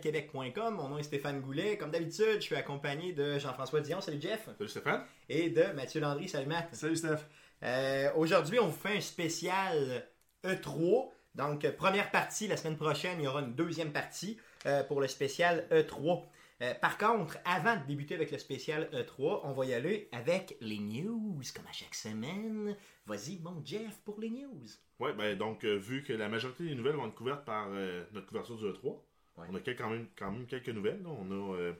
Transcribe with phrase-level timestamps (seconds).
[0.00, 0.74] Arcadequebec.com.
[0.74, 1.76] Mon nom est Stéphane Goulet.
[1.76, 4.00] Comme d'habitude, je suis accompagné de Jean-François Dion.
[4.00, 4.48] Salut Jeff.
[4.56, 5.02] Salut Stéphane.
[5.28, 6.28] Et de Mathieu Landry.
[6.28, 6.74] Salut Matt.
[6.74, 7.18] Salut Steph.
[7.62, 10.06] Euh, Aujourd'hui, on vous fait un spécial
[10.44, 11.10] E3.
[11.34, 12.48] Donc, première partie.
[12.48, 16.24] La semaine prochaine, il y aura une deuxième partie euh, pour le spécial E3.
[16.62, 20.56] Euh, par contre, avant de débuter avec le spécial E3, on va y aller avec
[20.60, 22.76] les news, comme à chaque semaine.
[23.06, 24.66] Vas-y, mon Jeff, pour les news.
[24.98, 28.04] Ouais, ben donc, euh, vu que la majorité des nouvelles vont être couvertes par euh,
[28.12, 28.98] notre couverture du E3,
[29.40, 29.46] Ouais.
[29.50, 31.02] on a quel- quand, même, quand même quelques nouvelles.
[31.02, 31.08] là.
[31.10, 31.72] On a euh,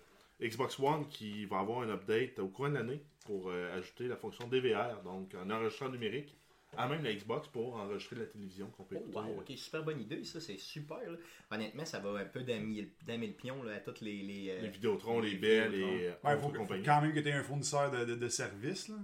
[0.42, 4.16] Xbox One qui va avoir un update au courant de l'année pour euh, ajouter la
[4.16, 6.34] fonction DVR, donc un enregistreur numérique,
[6.76, 9.18] à même la Xbox pour enregistrer la télévision qu'on peut Oh, écouter.
[9.32, 10.98] wow, ok, super bonne idée, ça, c'est super.
[10.98, 11.18] là.
[11.50, 14.22] Honnêtement, ça va un peu damer le pion là, à toutes les.
[14.22, 17.28] Les, euh, Les Vidéotron, les les Bell euh, Ouais, faut, faut quand même que tu
[17.28, 18.88] aies un fournisseur de, de, de services.
[18.88, 18.96] Là.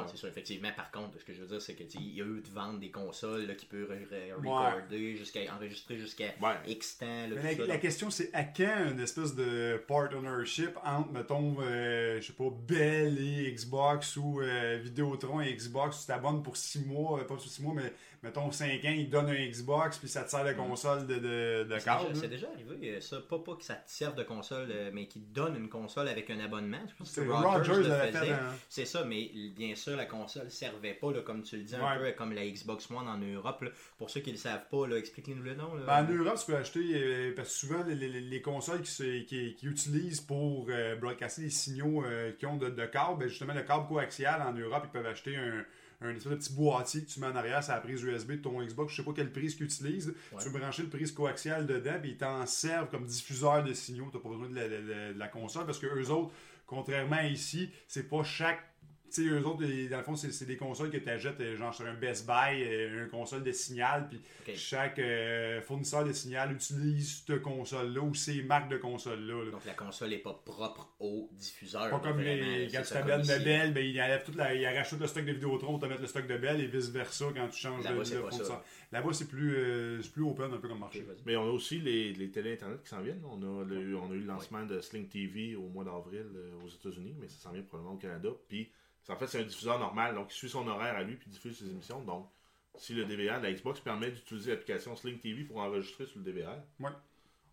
[0.00, 0.70] Non, c'est sûr, effectivement.
[0.76, 2.78] Par contre, ce que je veux dire, c'est que il y a eu de vendre
[2.78, 6.32] des consoles là, qui peuvent re- re- recorder, jusqu'à enregistrer jusqu'à.
[6.66, 7.06] X temps.
[7.06, 11.10] là, la, ça, la donc- question, c'est à quand une espèce de part ownership entre,
[11.12, 16.42] mettons, euh, je sais pas, Bell et Xbox ou euh, Vidéotron et Xbox, tu t'abonnes
[16.42, 19.46] pour 6 mois, euh, pas pour 6 mois, mais mettons 5 ans, ils donnent un
[19.48, 22.08] Xbox, puis ça te sert de console de, de, de C'est câble.
[22.08, 22.28] déjà, c'est là.
[22.28, 23.20] déjà arrivé, euh, ça.
[23.20, 26.08] Pas, pas que ça te serve de console, euh, mais qui te donne une console
[26.08, 26.78] avec un abonnement.
[26.88, 28.32] Je pense que C'est Rogers, Rogers le faisait.
[28.68, 31.80] C'est ça, mais bien sûr, la console servait pas, là, comme tu le dis, un
[31.98, 32.10] Ouais.
[32.10, 33.62] peu comme la Xbox One en Europe.
[33.62, 33.70] là.
[33.98, 35.74] Pour ceux qui le savent pas, explique-nous le nom.
[35.74, 35.84] là.
[35.86, 38.90] Ben, en Europe, tu peux acheter, euh, parce que souvent, les, les- les consoles qui,
[38.90, 43.18] se- qui, qui utilisent pour euh, broadcaster les signaux euh, qui ont de, de câble,
[43.20, 45.64] ben, justement, le câble coaxial en Europe, ils peuvent acheter un,
[46.00, 48.36] un espèce de petit boîtier que tu mets en arrière, c'est la prise USB de
[48.36, 50.14] ton Xbox, je sais pas quelle prise utilisent.
[50.32, 50.38] Ouais.
[50.42, 54.08] Tu peux brancher le prise coaxial dedans, puis ils t'en servent comme diffuseur de signaux,
[54.12, 56.32] t'as pas besoin de la, de la- de la console, parce que eux autres,
[56.66, 58.77] contrairement à ici, c'est pas chaque tu
[59.10, 61.86] sais, eux autres, dans le fond, c'est c'est des consoles que tu achètes, genre sur
[61.86, 64.20] un Best Buy, euh, une console de signal, puis
[64.56, 69.44] chaque euh, fournisseur de signal utilise cette console-là ou ces marques de consoles-là.
[69.44, 69.50] là.
[69.50, 71.90] Donc la console n'est pas propre au diffuseur.
[71.90, 73.44] Pas comme les, quand tu comme de.
[73.44, 75.86] Bell, ben, il enlève toute la, il arrache tout le stock de Vidéotron pour te
[75.86, 78.64] mettre le stock de Bell et vice-versa quand tu changes de, Là-bas, fournisseur.
[78.92, 81.04] Là-bas, c'est plus, euh, c'est plus open un peu comme marché.
[81.26, 83.22] Mais on a aussi les, les télé Internet qui s'en viennent.
[83.30, 86.50] On a, le- on a eu le lancement de Sling TV au mois d'avril euh,
[86.64, 88.30] aux États-Unis, mais ça s'en vient probablement au Canada.
[88.48, 88.70] Puis,
[89.08, 91.58] en fait, c'est un diffuseur normal, donc il suit son horaire à lui puis diffuse
[91.58, 92.00] ses émissions.
[92.02, 92.28] Donc,
[92.76, 96.56] si le DVR, la Xbox permet d'utiliser l'application Sling TV pour enregistrer sur le DVR,
[96.80, 96.90] Ouais.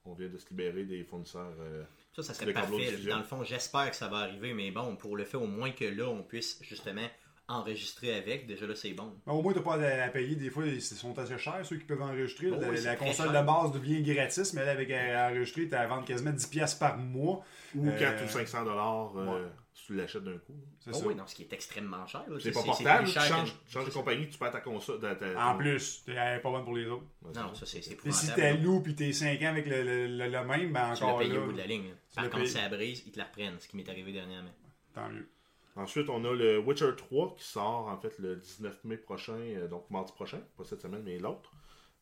[0.06, 1.54] on vient de se libérer des fournisseurs.
[1.60, 1.84] euh,
[2.16, 2.98] Ça, ça serait parfait.
[3.10, 5.72] Dans le fond, j'espère que ça va arriver, mais bon, pour le fait au moins
[5.72, 7.08] que là, on puisse justement
[7.48, 9.14] enregistrer avec, déjà là, c'est bon.
[9.26, 10.36] Mais au moins, tu pas à, à payer.
[10.36, 12.48] Des fois, ils sont assez chers, ceux qui peuvent enregistrer.
[12.52, 13.42] Oh la, oui, console cher.
[13.42, 16.50] de base devient gratis, mais là, avec à enregistrer, tu as à vendre quasiment 10$
[16.50, 17.44] piastres par mois.
[17.76, 19.42] ou Euh, 4 ou 500 dollars ouais.
[19.75, 20.56] Si tu l'achètes d'un coup.
[20.80, 21.06] C'est Oh ça.
[21.08, 22.24] oui, non, ce qui est extrêmement cher.
[22.30, 22.38] là.
[22.40, 25.00] C'est pas portable, tu changes, tu changes de compagnie, tu perds ta console.
[25.02, 27.03] ta- ta- En plus, tu pas bonne pour les autres.
[27.22, 27.59] Ouais, Non, ça.
[27.59, 28.35] ça, c'est c'est Et si épouvantable.
[28.41, 31.08] t'es loup puis t'es 5 ans avec le, le, le- le même, ben Tu l'as
[31.08, 31.90] encore payé là, au bout de la ligne.
[31.90, 31.96] là.
[32.16, 32.47] Par contre, payé.
[32.47, 34.50] si ça brise, ils te la reprennent, ce qui m'est arrivé dernièrement.
[34.94, 35.28] tant mieux.
[35.75, 39.68] Ensuite, on a le Witcher 3 qui sort en fait le 19 mai prochain, euh,
[39.68, 41.52] donc mardi prochain, pas cette semaine mais l'autre,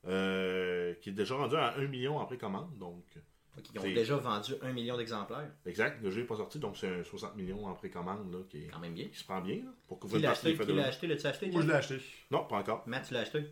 [0.06, 2.78] euh, qui est déjà rendu à 1 million en précommande.
[2.78, 3.03] Donc,
[3.74, 5.50] ils ont C'est- déjà vendu un million d'exemplaires.
[5.66, 8.58] exact, le jeu n'est pas sorti, donc c'est un 60 millions en précommande là, qui,
[8.64, 9.08] est- Quand même bien.
[9.08, 10.56] qui se prend bien là, pour Qui l'a acheté?
[10.56, 11.08] Fêtes Qui de l'a acheté?
[11.08, 11.97] L'as-tu acheté Moi, je l'ai acheté.
[12.31, 12.84] Non, pas encore.
[12.88, 13.46] Matt, tu l'as acheté?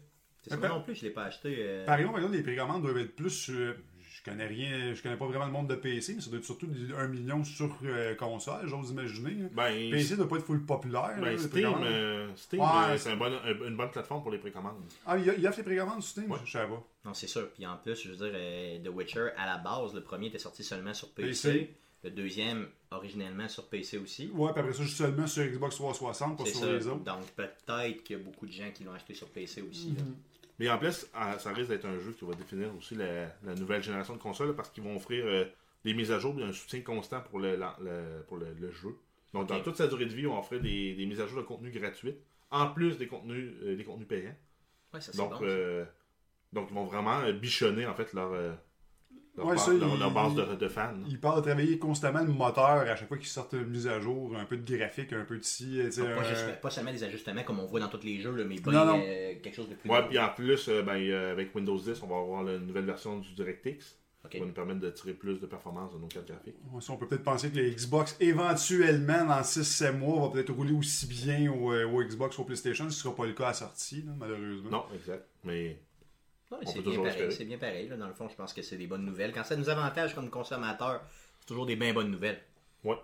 [0.43, 1.55] C'est ça, moi non plus, je l'ai pas acheté.
[1.59, 3.49] euh, Par exemple, par exemple, les précommandes doivent être plus.
[3.51, 3.73] euh,
[4.23, 6.45] je connais rien, je connais pas vraiment le monde de PC, mais ça doit être
[6.45, 9.45] surtout des- 1 million sur euh, console, j'ose imaginer.
[9.45, 9.49] hein.
[9.53, 11.15] Ben, PC doit pas être full populaire.
[11.19, 12.67] ben, là, Steam, euh, Steam, Ouais.
[12.89, 14.75] euh, c'est un bon- un- une bonne plateforme pour les précommandes.
[15.05, 16.37] Ah, il y a, il y a fait les précommandes sur Steam, Ouais.
[16.45, 16.83] je savais pas.
[17.05, 17.49] Non, c'est sûr.
[17.53, 20.37] Puis en plus, je veux dire, euh, The Witcher, à la base, le premier était
[20.39, 21.51] sorti seulement sur PC.
[21.51, 21.75] PC.
[22.03, 24.29] Le deuxième, originellement sur PC aussi.
[24.33, 26.71] Ouais, puis après ça, juste seulement sur Xbox 360, pas sur ça.
[26.71, 27.03] les autres.
[27.03, 29.89] Donc peut-être qu'il y a beaucoup de gens qui l'ont acheté sur PC aussi.
[29.97, 30.03] là.
[30.61, 33.55] Mais en plus, ah, ça risque d'être un jeu qui va définir aussi la, la
[33.55, 35.45] nouvelle génération de consoles parce qu'ils vont offrir euh,
[35.83, 38.71] des mises à jour et un soutien constant pour le, la- le- pour le, le
[38.71, 38.95] jeu.
[39.33, 41.39] Donc, dans toute sa durée de vie, on va offrir des, des mises à jour
[41.39, 42.19] de contenu gratuites,
[42.51, 44.35] en plus des contenus, euh, des contenus payants.
[44.93, 45.39] Ouais, ça c'est Donc, bon.
[45.39, 45.43] ça.
[45.45, 45.85] euh,
[46.53, 48.31] donc, ils vont vraiment bichonner en fait leur,
[49.37, 50.93] leur, Ouais, ça, leur- il- leur base de, de fans.
[51.07, 53.99] Ils parlent de travailler constamment le moteur à chaque fois qu'ils sortent une mise à
[53.99, 55.79] jour, un peu de graphique, un peu de ci.
[55.95, 58.43] pas, euh, juste- pas seulement des ajustements comme on voit dans tous les jeux, là,
[58.43, 59.89] mais Non, euh, quelque chose de plus.
[59.89, 62.85] Ouais, puis en plus, euh, ben, euh, avec Windows 10, on va avoir la nouvelle
[62.85, 63.97] version du DirectX
[64.29, 66.55] qui va nous permettre de tirer plus de performance dans nos cartes graphiques.
[66.89, 71.07] On peut peut-être penser que les Xbox, éventuellement, dans 6-7 mois, va peut-être rouler aussi
[71.07, 73.47] bien au, euh, au Xbox ou au PlayStation, ce ne sera pas le cas à
[73.47, 74.69] la sortie, là, malheureusement.
[74.69, 75.25] Non, exact.
[75.43, 75.79] Mais
[76.65, 77.45] c'est bien pareil.
[77.45, 77.87] bien pareil.
[77.89, 77.97] là.
[77.97, 79.31] Dans le fond, je pense que c'est des bonnes nouvelles.
[79.33, 81.01] Quand ça nous avantage comme consommateurs,
[81.39, 82.41] c'est toujours des bien bonnes nouvelles.
[82.83, 82.97] Ouais.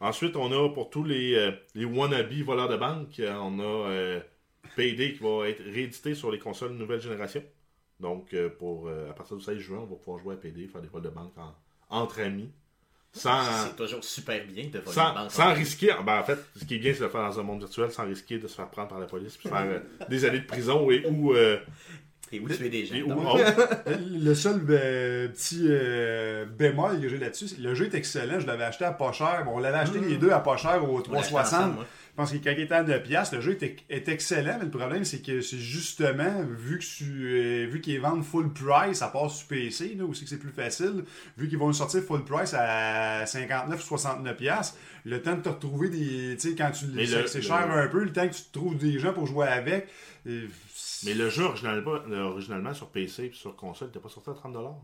[0.00, 3.88] Ensuite, on a pour tous les, euh, les wannabe voleurs de banque, euh, on a
[3.90, 4.20] euh,
[4.76, 7.42] Payday qui va être réédité sur les consoles nouvelle génération.
[7.98, 10.68] Donc, euh, pour, euh, à partir du 16 juin, on va pouvoir jouer à PD,
[10.68, 11.54] faire des vols de banque en-
[11.90, 12.50] entre amis.
[13.12, 15.30] Sans, C'est toujours super bien de voler sans, une banque.
[15.32, 15.92] sans risquer.
[16.04, 17.90] Ben, en fait, ce qui est bien, c'est de le faire dans un monde virtuel
[17.90, 20.90] sans risquer de se faire prendre par la police puis faire des années de prison
[20.90, 21.34] et ou.
[22.32, 22.94] Et où tuer des gens.
[23.08, 23.38] oh,
[24.10, 28.38] Le seul euh, petit euh, bémol que j'ai là-dessus, c'est que le jeu est excellent.
[28.40, 29.42] Je l'avais acheté à pas cher.
[29.44, 31.40] Bon, on l'avait acheté les deux à pas cher au On l'a acheté 360.
[31.60, 31.86] ensemble, moi.
[32.10, 34.64] Je pense que quand il était à 9 piastres, le jeu est, est excellent, mais
[34.64, 39.06] le problème, c'est que c'est justement, vu que euh, vu qu'ils vendent full price, à
[39.08, 41.04] part sur PC, là, aussi que c'est plus facile,
[41.36, 45.48] vu qu'ils vont le sortir full price à 59 69 piastres, le temps de te
[45.48, 46.36] retrouver des...
[46.36, 48.76] Tu sais, quand tu c'est le- cher un peu, le temps que tu te trouves
[48.76, 49.86] des gens pour jouer avec...
[50.26, 50.46] euh,
[51.04, 51.92] mais le jeu originalement,
[52.30, 54.74] originalement sur PC et sur console n'était pas sorti à 30$.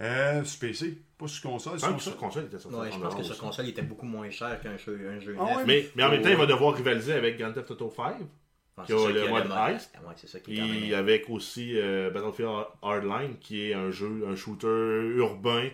[0.00, 1.78] Euh, sur PC, pas sur console.
[1.78, 2.00] sur console.
[2.00, 3.00] sur console, il était sorti Ouais, à je 30$.
[3.02, 5.64] pense que sur console, il était beaucoup moins cher qu'un jeu, un jeu Ah ouais?
[5.66, 8.16] Mais, mais en même temps, il va devoir rivaliser avec Grand Theft Auto 5.
[8.76, 9.46] Ah, qui a le mode.
[9.52, 9.70] Ah
[10.42, 10.94] Puis même...
[10.98, 12.50] avec aussi euh, Battlefield
[12.82, 14.66] Hardline, qui est un jeu, un shooter
[15.16, 15.68] urbain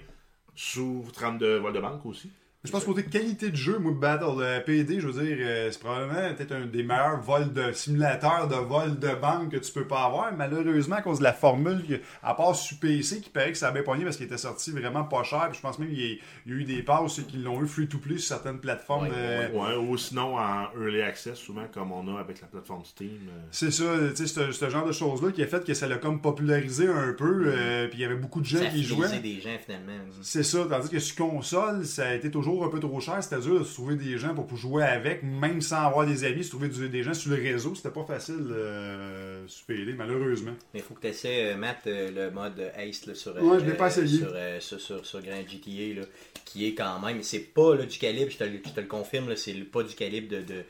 [0.55, 2.31] sous trame de vol de banque aussi.
[2.63, 5.81] Je pense côté qualité de jeu, moi, Battle euh, PD, je veux dire, euh, c'est
[5.81, 9.87] probablement peut-être un des meilleurs vols de simulateurs de vol de banque que tu peux
[9.87, 10.31] pas avoir.
[10.37, 13.69] Malheureusement, à cause de la formule, que- à part sur PC, qui paraît que ça
[13.69, 15.47] a bien pogné parce qu'il était sorti vraiment pas cher.
[15.49, 17.63] Puis je pense même qu'il y, a- il y a eu des passes qui l'ont
[17.63, 19.05] eu free to play sur certaines plateformes.
[19.05, 22.85] Ouais, euh, Ouais, ou sinon en early access, souvent comme on a avec la plateforme
[22.85, 23.09] Steam.
[23.31, 23.41] euh.
[23.51, 25.97] C'est ça, tu sais, ce ce genre de choses-là qui a fait que ça l'a
[25.97, 27.45] comme popularisé un peu.
[27.47, 29.19] euh, puis il y avait beaucoup de gens Ça a qui jouaient.
[29.19, 29.93] des gens, finalement.
[30.21, 33.23] C'est ça, tandis que sur console, ça a été toujours un peu trop cher.
[33.23, 36.25] C'était dur de se trouver des gens pour pouvoir jouer avec, même sans avoir des
[36.25, 37.75] amis, se trouver du- des gens sur le réseau.
[37.75, 39.67] C'était pas facile euh, sur
[39.97, 40.53] malheureusement.
[40.75, 43.65] Mais il faut que tu essaies, Matt, euh, le mode Ace là, sur, Ouais, je
[43.65, 44.19] l'ai pas essayé.
[44.19, 46.07] sur, euh, sur, sur, sur Grand GTA, là,
[46.45, 48.87] qui est quand même, c'est pas là, du calibre, je te, le- je te le
[48.87, 50.63] confirme, c'est pas du calibre de, de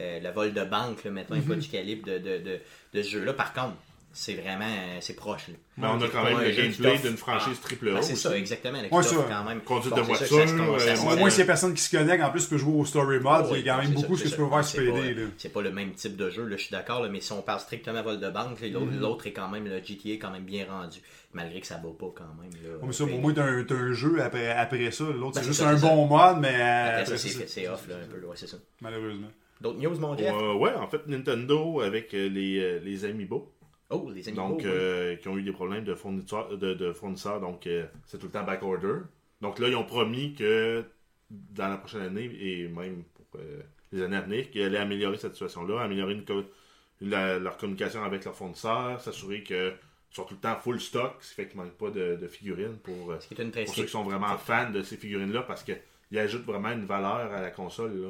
[0.00, 1.42] euh, le vol de banque, là, maintenant, Mhm.
[1.44, 2.58] pas du calibre de, de, de,
[2.94, 3.32] de ce jeu-là.
[3.32, 3.74] Par contre,
[4.12, 5.48] c'est vraiment, euh, c'est proche.
[5.48, 5.54] Là.
[5.76, 7.94] Mais on a quand même le gameplay d'une franchise Ah, triple A.
[7.98, 8.78] ah, c'est ça, exactement.
[8.90, 9.16] Ouais, ça.
[9.28, 9.60] quand même.
[9.60, 11.12] Conduite de voiture, euh.
[11.12, 12.84] Au moins, s'il y a personne qui se connecte, en plus, tu peux jouer au
[12.84, 13.46] Story Mode.
[13.50, 15.26] Ah il y a quand même beaucoup ce que tu peux voir sur PD.
[15.36, 18.02] C'est pas le même type de jeu, je suis d'accord, mais si on parle strictement
[18.02, 19.00] vol de banque, l'autre Mhm.
[19.00, 20.98] l'autre est quand même, le GTA est quand même bien rendu,
[21.32, 22.50] malgré que ça va pas quand même.
[22.64, 25.04] Là, mais ça, au pour moi, t'as un, jeu après, après ça.
[25.04, 27.86] L'autre, Ben, c'est juste ça, un bon mode, mais euh, Après après ça, c'est off,
[27.88, 28.56] là, un peu, ouais, c'est ça.
[28.80, 29.28] malheureusement.
[29.60, 30.32] D'autres news, mon Jeff?
[30.34, 33.52] Euh, ouais, en fait, Nintendo avec les, les Amiibo.
[33.90, 34.36] Oh, les amis.
[34.36, 38.18] donc euh, qui ont eu des problèmes de fournisseurs, de, de fournisseurs donc euh, c'est
[38.18, 38.98] tout le temps backorder.
[39.40, 40.84] Donc là, ils ont promis que
[41.30, 43.60] dans la prochaine année et même pour euh,
[43.92, 46.44] les années à venir, qu'ils allaient améliorer cette situation-là, améliorer une co-
[47.00, 49.72] la- leur communication avec leurs fournisseurs, s'assurer que
[50.10, 52.28] sont tout le temps full stock, ce qui fait qu'il ne manque pas de, de
[52.28, 54.96] figurines pour, euh, Ce qui est une pour ceux qui sont vraiment fans de ces
[54.96, 57.92] figurines-là parce qu'ils ajoutent vraiment une valeur à la console.
[58.00, 58.08] Là.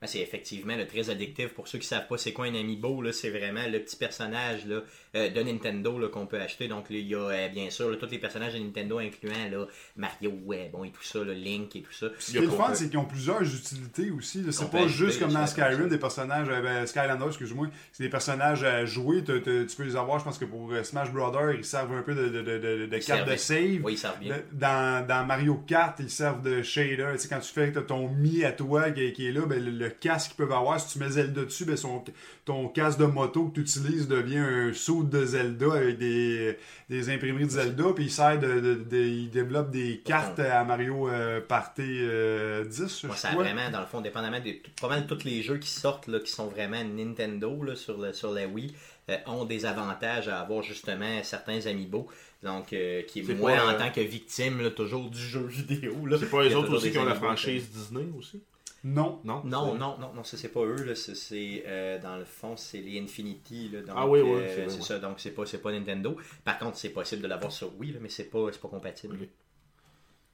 [0.00, 1.54] Ben, c'est effectivement le très addictif.
[1.54, 4.66] Pour ceux qui savent pas c'est quoi un amiibo, là, c'est vraiment le petit personnage
[4.66, 4.82] là,
[5.18, 6.68] euh, de Nintendo là, qu'on peut acheter.
[6.68, 9.48] Donc là, il y a euh, bien sûr là, tous les personnages de Nintendo incluant
[9.50, 9.66] là,
[9.96, 12.06] Mario, ouais, bon et tout ça, là, Link et tout ça.
[12.18, 14.42] Ce qui est le fun, c'est qu'ils ont plusieurs utilités aussi.
[14.42, 14.52] là.
[14.52, 15.88] C'est On peut pas juste comme dans Skyrim, ça.
[15.88, 19.22] des personnages, euh, ben, Skylander, excuse-moi, c'est des personnages à jouer.
[19.24, 21.92] t'as- t'as- tu peux les avoir, je pense que pour euh, Smash Brothers, ils servent
[21.92, 23.84] un peu de, de, de, de, de Ils carte de servent- save.
[23.84, 24.36] Oui, ils savent bien.
[24.36, 27.06] Le- Dans, dans Mario Kart, ils servent de shader.
[27.12, 29.46] Tu sais, quand tu fais t'as ton Mi à toi qui, est- qui est là,
[29.46, 32.02] ben, le, le casque qu'ils peuvent avoir, si tu mets Zelda dessus, ben, son-
[32.44, 36.56] ton casque de moto que tu utilises devient un saut de Zelda avec des,
[36.88, 37.84] des imprimeries de Zelda.
[37.94, 42.64] Puis il sert de, de- de- il développe des cartes à Mario euh, Party euh,
[42.64, 43.44] 10, Moi, je ça a crois.
[43.44, 46.30] vraiment, dans le fond, dépendamment de pas mal tous les jeux qui sortent, là, qui
[46.30, 48.74] sont vraiment Nintendo là, sur, le, sur la Wii,
[49.10, 52.08] euh, ont des avantages à avoir justement certains amiibo.
[52.42, 55.18] Donc, euh, qui est C'est moi, pas, en euh, tant que victime, là, toujours du
[55.20, 55.92] jeu vidéo.
[56.18, 58.40] C'est pas les autres aussi qui ont la franchise Disney aussi?
[58.84, 59.20] Non.
[59.24, 59.42] Non?
[59.44, 62.56] Non, non, non, non, ça c'est pas eux, là, c'est, c'est, euh, dans le fond,
[62.56, 64.82] c'est les Infinity, là, donc, Ah oui, oui, euh, c'est ouais.
[64.82, 66.16] ça, donc c'est pas, c'est pas Nintendo.
[66.44, 69.18] Par contre, c'est possible de l'avoir sur Wii, là, mais c'est pas, c'est pas compatible.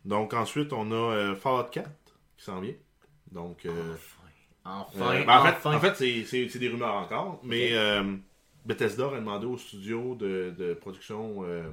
[0.04, 1.90] Donc ensuite, on a euh, Fallout 4
[2.36, 2.74] qui s'en vient.
[3.32, 3.94] Donc, euh,
[4.64, 5.76] Enfin, euh, enfin, ben, en fait, enfin.
[5.76, 8.16] en fait, c'est- des rumeurs encore, mais euh,
[8.64, 11.64] Bethesda a demandé au studio de, de production euh,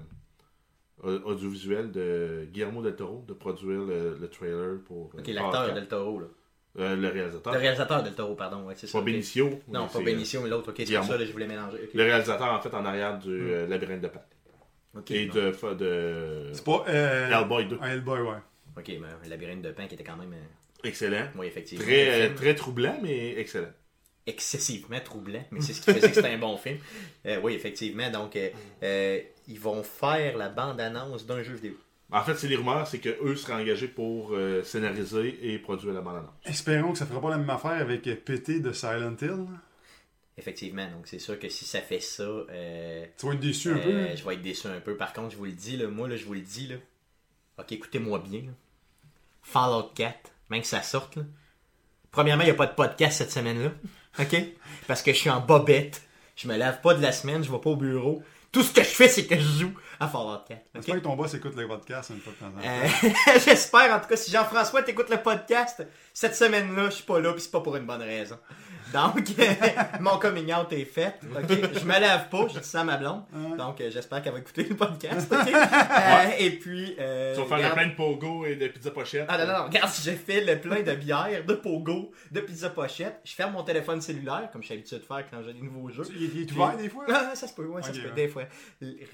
[1.03, 5.75] au- audiovisuelle de Guillermo del Toro de produire le, le trailer pour Ok, l'acteur 4.
[5.75, 6.27] Del Toro, là.
[6.79, 7.53] Euh, le réalisateur.
[7.53, 8.97] Le réalisateur Del Toro, pardon, ouais, c'est ça.
[8.99, 9.03] Pas.
[9.05, 9.59] Benicio.
[9.67, 11.89] Non, pas Benicio, mais l'autre, ok, c'est pour ça, là, je voulais mélanger.
[11.93, 14.23] Le réalisateur, en fait, en arrière du euh, Labyrinthe de Pan.
[14.97, 16.85] Ok, Et de, de C'est pas.
[16.87, 17.77] Euh, Hellboy 2.
[17.81, 18.37] un Hellboy, ouais.
[18.77, 21.27] Ok, mais un labyrinthe de pain qui était quand même, euh, Excellent.
[21.37, 21.83] oui, effectivement.
[21.85, 23.71] Très, euh, très troublant, mais excellent.
[24.25, 26.77] excessivement troublant, mais c'est ce qui faisait que c'était un bon film.
[27.25, 28.49] Euh, oui, effectivement, donc, euh,
[28.83, 31.73] euh, ils vont faire la bande-annonce d'un jeu vidéo.
[32.11, 36.01] En fait, c'est les rumeurs, c'est qu'eux seraient engagés pour euh, scénariser et produire la
[36.01, 36.29] bande-annonce.
[36.45, 39.45] Espérons que ça fera pas la même affaire avec PT de Silent Hill.
[40.37, 43.77] Effectivement, donc c'est sûr que si ça fait ça, euh, Tu vas être déçu un
[43.77, 43.99] euh, peu.
[43.99, 44.15] hein?
[44.15, 44.95] je vais être déçu un peu.
[44.97, 46.75] Par contre, je vous le dis, là, moi, là, je vous le dis, là.
[47.59, 48.41] Ok, écoutez-moi bien.
[48.41, 48.51] là.
[49.43, 51.23] Fallout 4, même que ça sorte, là.
[52.11, 53.71] Premièrement, il n'y a pas de podcast cette semaine-là.
[54.19, 54.35] Ok?
[54.87, 56.01] Parce que je suis en bobette.
[56.35, 58.21] Je me lave pas de la semaine, je vais pas au bureau.
[58.51, 60.57] Tout ce que je fais, c'est que je joue à Fallout 4.
[60.57, 60.59] ok?
[60.75, 62.67] J'espère que ton boss écoute le podcast une fois de temps en temps.
[62.67, 67.19] Euh, J'espère, en tout cas, si Jean-François t'écoute le podcast, cette semaine-là, je suis pas
[67.21, 68.37] là, puis c'est pas pour une bonne raison.
[68.93, 69.31] Donc,
[69.99, 71.15] mon coming out est fait.
[71.35, 71.49] ok?
[71.79, 73.23] Je me lave pas, j'ai dit ça à ma blonde.
[73.33, 73.57] Ouais.
[73.57, 75.31] Donc, euh, j'espère qu'elle va écouter le podcast.
[75.31, 75.51] ok?
[76.01, 76.95] Euh, et puis.
[76.99, 79.25] euh, Tu vas faire regarde- le plein de pogo et de pizza pochette.
[79.29, 82.39] Ah non, non, non, regarde, si j'ai fait le plein de bière, de pogo, de
[82.41, 85.53] pizza pochette, je ferme mon téléphone cellulaire, comme je suis habitué de faire quand j'ai
[85.53, 86.03] des nouveaux jeux.
[86.15, 87.05] Il, il est ouvert des fois?
[87.09, 88.13] Ah, ça se peut, ouais, ça se peut, ouais.
[88.15, 88.43] des fois.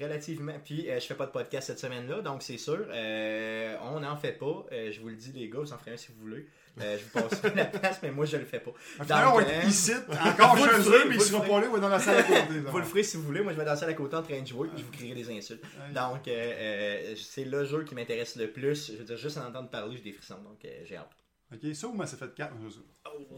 [0.00, 0.52] Relativement.
[0.64, 2.78] Puis, euh, je fais pas de podcast cette semaine-là, donc c'est sûr.
[2.90, 4.66] euh, on n'en fait pas.
[4.72, 6.46] Euh, je vous le dis, les gars, vous en ferez un si vous voulez.
[6.82, 8.70] Euh, je vous passe la place, mais moi, je le fais pas.
[9.02, 9.92] Finalement, on va Donc, être euh, ici,
[10.24, 11.98] encore Vous le chez eux, mais vous ils seront pas là, on va dans la
[11.98, 12.42] salle à côté.
[12.70, 13.40] Vous le ferez si vous voulez.
[13.40, 15.14] Moi, je vais danser à la côté en train de jouer, puis je vous crierai
[15.22, 15.62] des insultes.
[15.94, 18.92] Donc, euh, euh, c'est le jeu qui m'intéresse le plus.
[18.92, 21.10] Je veux dire, juste en entendre parler, j'ai des frissons, donc euh, j'ai hâte.
[21.50, 22.52] Ok, ça ou Mass Effect 4?
[22.62, 22.80] je sais.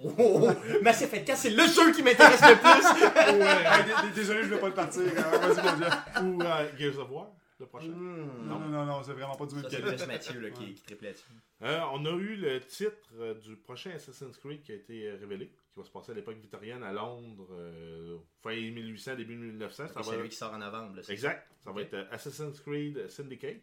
[0.03, 0.51] Oh, oh, oh.
[0.83, 4.15] Mass Effect 4, c'est le jeu qui m'intéresse le plus.
[4.15, 5.03] Désolé, je voulais pas le partir.
[5.17, 5.39] hein.
[5.39, 5.87] Vas-y, mon Dieu.
[6.23, 7.29] Ou euh, Gears of War,
[7.61, 7.89] le prochain.
[7.89, 9.97] Hmm, Non, non, non, non, c'est vraiment pas du même c'est calibre.
[9.97, 11.25] plus Mathieu là, qui, qui triple là-dessus.
[11.63, 15.17] Euh, on a eu le titre euh, du prochain Assassin's Creed qui a été euh,
[15.21, 19.89] révélé, qui va se passer à l'époque victorienne à Londres, euh, fin 1800, début 1900.
[19.89, 20.03] Ça C'est va...
[20.17, 20.97] celui qui sort en novembre.
[20.97, 21.47] Là, c'est Exact.
[21.65, 23.61] Ça va être Assassin's Creed Syndicate.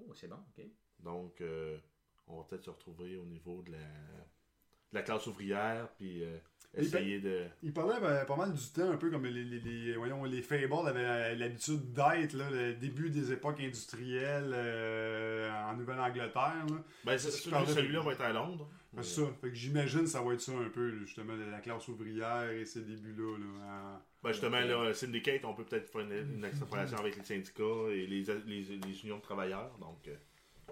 [0.00, 0.64] Oh, c'est bon, ok.
[1.00, 1.78] Donc, euh,
[2.26, 3.78] on va peut-être se retrouver au niveau de la,
[4.92, 6.36] de la classe ouvrière, puis euh,
[6.74, 7.44] essayer de...
[7.62, 10.42] Il parlait ben, pas mal du temps, un peu comme les, les, les- voyons, les
[10.42, 16.66] Fables avaient l'habitude d'être, le début des époques industrielles euh, en Nouvelle-Angleterre.
[17.04, 18.68] Ben, celui- celui-là va être à Londres.
[18.92, 19.26] Ben, C'est ça.
[19.40, 22.50] Fait que j'imagine que ça va être ça un peu, justement, de la classe ouvrière
[22.50, 23.38] et ces débuts-là.
[23.38, 27.88] Là, en- Ben, justement, là, Syndicate, on peut peut-être faire une, une avec les syndicats
[27.90, 29.76] et les, les, les unions de travailleurs.
[29.80, 30.14] Donc, euh,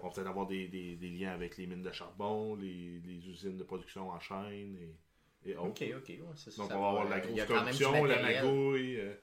[0.01, 3.29] on va peut-être avoir des, des, des liens avec les mines de charbon, les, les
[3.29, 4.77] usines de production en chaîne
[5.45, 5.67] et, et autres.
[5.69, 6.07] Ok, ok.
[6.09, 8.99] ouais, ça, Donc, ça on va avoir de la grosse corruption, la magouille.
[8.99, 9.13] euh,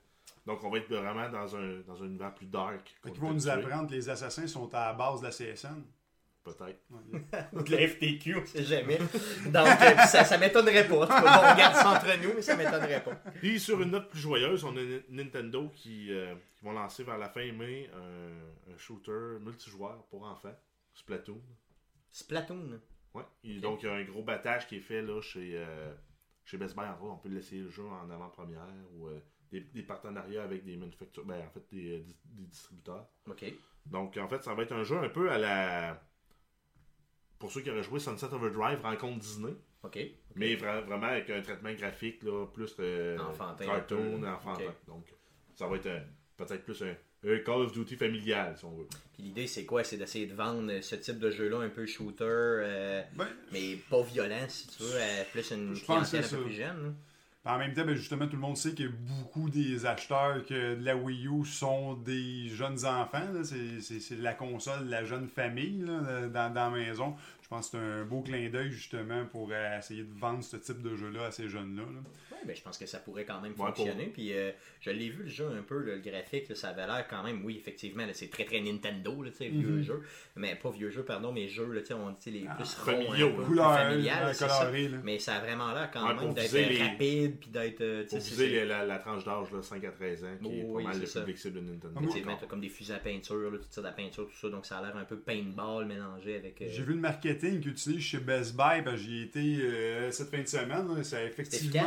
[0.46, 2.94] donc, on va être vraiment dans un, dans un univers plus dark.
[3.04, 5.82] Qu'ils vont nous apprendre que les assassins sont à la base de la CSN.
[6.44, 6.80] Peut-être.
[7.52, 8.98] Ou de la FTQ, on sait jamais.
[8.98, 10.94] Donc, euh, ça, ça m'étonnerait pas.
[10.94, 13.14] En bon, on garde ça entre nous, mais ça m'étonnerait pas.
[13.40, 17.18] Puis sur une note plus joyeuse, on a Nintendo qui, euh, qui vont lancer vers
[17.18, 20.54] la fin mai un, un shooter multijoueur pour enfants,
[20.94, 21.40] Splatoon.
[22.10, 22.80] Splatoon.
[23.14, 23.24] Ouais.
[23.44, 25.92] Et donc il y a un gros battage qui est fait là chez, euh,
[26.44, 27.04] chez Best Buy autres.
[27.04, 29.20] On peut laisser le jeu en avant-première ou euh,
[29.50, 33.06] des, des partenariats avec des manufacturiers, ben en fait des distributeurs.
[33.28, 33.44] Ok.
[33.86, 36.02] Donc en fait ça va être un jeu un peu à la
[37.42, 39.52] pour ceux qui auraient joué Sunset Overdrive Rencontre Disney.
[39.82, 39.98] Ok.
[40.36, 44.72] Mais vra- vraiment avec un traitement graphique là, plus euh, Enfantin, cartoon, enfantin.
[44.86, 45.06] Donc,
[45.56, 46.04] ça va être un-
[46.36, 46.94] peut-être plus un,
[47.28, 48.86] un Call of Duty familial, si on veut.
[49.12, 49.82] Puis l'idée, c'est quoi?
[49.82, 54.02] C'est d'essayer de vendre ce type de jeu-là un peu shooter, euh, Ben, mais pas
[54.02, 54.98] violent, si tu veux,
[55.32, 56.82] plus une clientèle un peu plus jeune.
[56.84, 56.92] là.
[57.44, 60.84] En même temps, ben, justement, tout le monde sait que beaucoup des acheteurs que de
[60.84, 63.26] la Wii U sont des jeunes enfants.
[63.42, 67.16] C'est- la console de la jeune famille dans, dans la maison.
[67.42, 70.56] Je pense que c'est un beau clin d'œil justement pour euh, essayer de vendre ce
[70.56, 71.82] type de jeu-là à ces jeunes-là.
[71.82, 72.31] là.
[72.46, 74.06] Ben, je pense que ça pourrait quand même Ouais, fonctionner.
[74.06, 76.86] Puis euh, je l'ai vu le jeu un peu, là, le graphique, là, ça avait
[76.86, 79.82] l'air quand même, oui, effectivement, là, c'est très très Nintendo, là, vieux Mhm.
[79.82, 80.02] jeu.
[80.36, 83.16] Mais pas vieux jeu, pardon, mais jeux, là, on dit les Ah, plus ronds, un
[83.16, 84.70] peu, plus Couleur, familial, euh, ça.
[85.04, 87.80] Mais ça a vraiment l'air quand Ouais, même d'être les- rapide, puis d'être.
[87.80, 90.60] euh, tu sais, Pour viser la, la tranche d'âge, là, 5 à 13 ans, qui
[90.60, 91.20] est Oui, pas mal c'est le ça.
[91.20, 92.00] public cible de Nintendo.
[92.00, 94.48] Effectivement, t'as comme des fusils à peinture, là, tu tires de la peinture, tout ça,
[94.48, 96.60] donc ça a l'air un peu paintball mélangé avec.
[96.62, 100.10] euh, J'ai vu le marketing qu'ils utilisent chez Best Buy, ben, j'y ai été euh,
[100.10, 100.94] cette fin de semaine.
[100.94, 101.02] là.
[101.02, 101.86] C'est effectivement.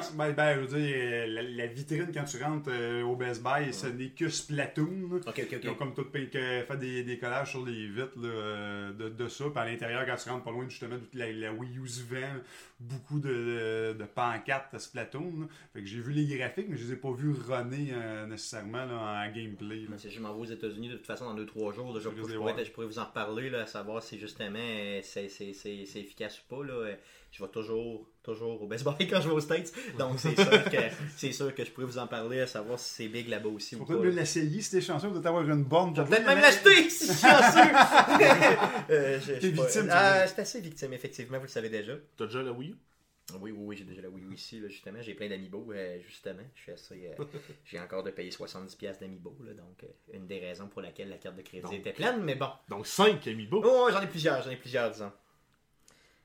[0.54, 3.88] Je veux dire, euh, la, la vitrine quand tu rentres euh, au Best Buy, ce
[3.88, 5.20] n'est que Splatoon.
[5.64, 6.20] Ils ont comme tout que-
[6.68, 9.46] fait des, des collages sur les vitres là, euh, de, de ça.
[9.50, 12.04] Puis à l'intérieur, quand tu rentres pas loin, justement, toute la, la Wii U se
[12.04, 12.36] vend,
[12.80, 15.32] beaucoup de, de, de pancartes à Splatoon.
[15.42, 15.48] là.
[15.74, 18.86] Fait que j'ai vu les graphiques, mais je les ai pas vus runner euh, nécessairement
[18.86, 19.86] là, en gameplay.
[19.90, 19.98] là.
[19.98, 22.16] Si je m'en vais aux États-Unis, de toute façon, dans 2-3 jours, là, je, Je
[22.16, 25.86] je pourrais, je vous en reparler, là, à savoir si justement euh, c'est c'est- c'est-
[25.86, 26.64] c'est efficace ou pas.
[26.66, 26.74] Là.
[26.74, 26.96] Euh,
[27.38, 29.70] Je vais toujours, toujours au Best Buy quand je vais aux States.
[30.00, 30.78] Donc c'est sûr, que,
[31.18, 33.76] c'est sûr que je pourrais vous en parler, à savoir si c'est big là-bas aussi
[33.76, 33.94] Faut ou pas.
[33.96, 35.94] peut-être mieux l'essayer si t'es chanceux de t'avoir une borne.
[35.94, 37.60] Je peut-être même l'acheter si je suis chanceux.
[38.90, 39.64] Euh, je- je T'es pas.
[39.64, 41.94] victime, Ah, je suis assez victime, effectivement, vous le savez déjà.
[42.18, 42.75] T'as déjà la Wii U?
[43.34, 44.38] Oui, oui, oui, j'ai déjà la Wii U
[44.70, 45.02] justement.
[45.02, 46.44] J'ai plein d'amiibo, euh, justement.
[46.54, 47.12] Je suis assez.
[47.20, 47.24] Euh,
[47.66, 49.36] j'ai encore de payer 70$ d'amiibo.
[49.40, 52.50] Donc, euh, une des raisons pour laquelle la carte de crédit était pleine, mais bon.
[52.70, 53.64] Donc, 5 amiibo?
[53.66, 55.12] Oh, j'en ai plusieurs, j'en ai plusieurs, disons.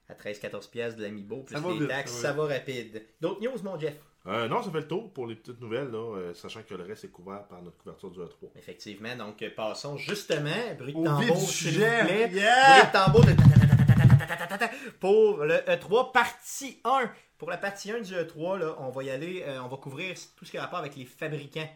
[0.08, 3.06] À 13-14$ de l'amiibo, plus ça les vite, taxes, ça va, rapide.
[3.20, 3.94] D'autres news, mon Jeff?
[4.26, 6.84] Euh, non, ça fait le tour pour les petites nouvelles, là, euh, sachant que le
[6.84, 8.50] reste est couvert par notre couverture du E3.
[8.56, 12.30] Effectivement, donc passons justement, bruit de tambour, s'il vous plaît.
[12.30, 12.80] Yeah!
[12.80, 13.79] Bruit de tambour de
[14.98, 17.10] pour le E3 partie 1.
[17.38, 20.44] Pour la partie 1 du E3, là, on va y aller, on va couvrir tout
[20.44, 21.68] ce qui a rapport avec les fabricants.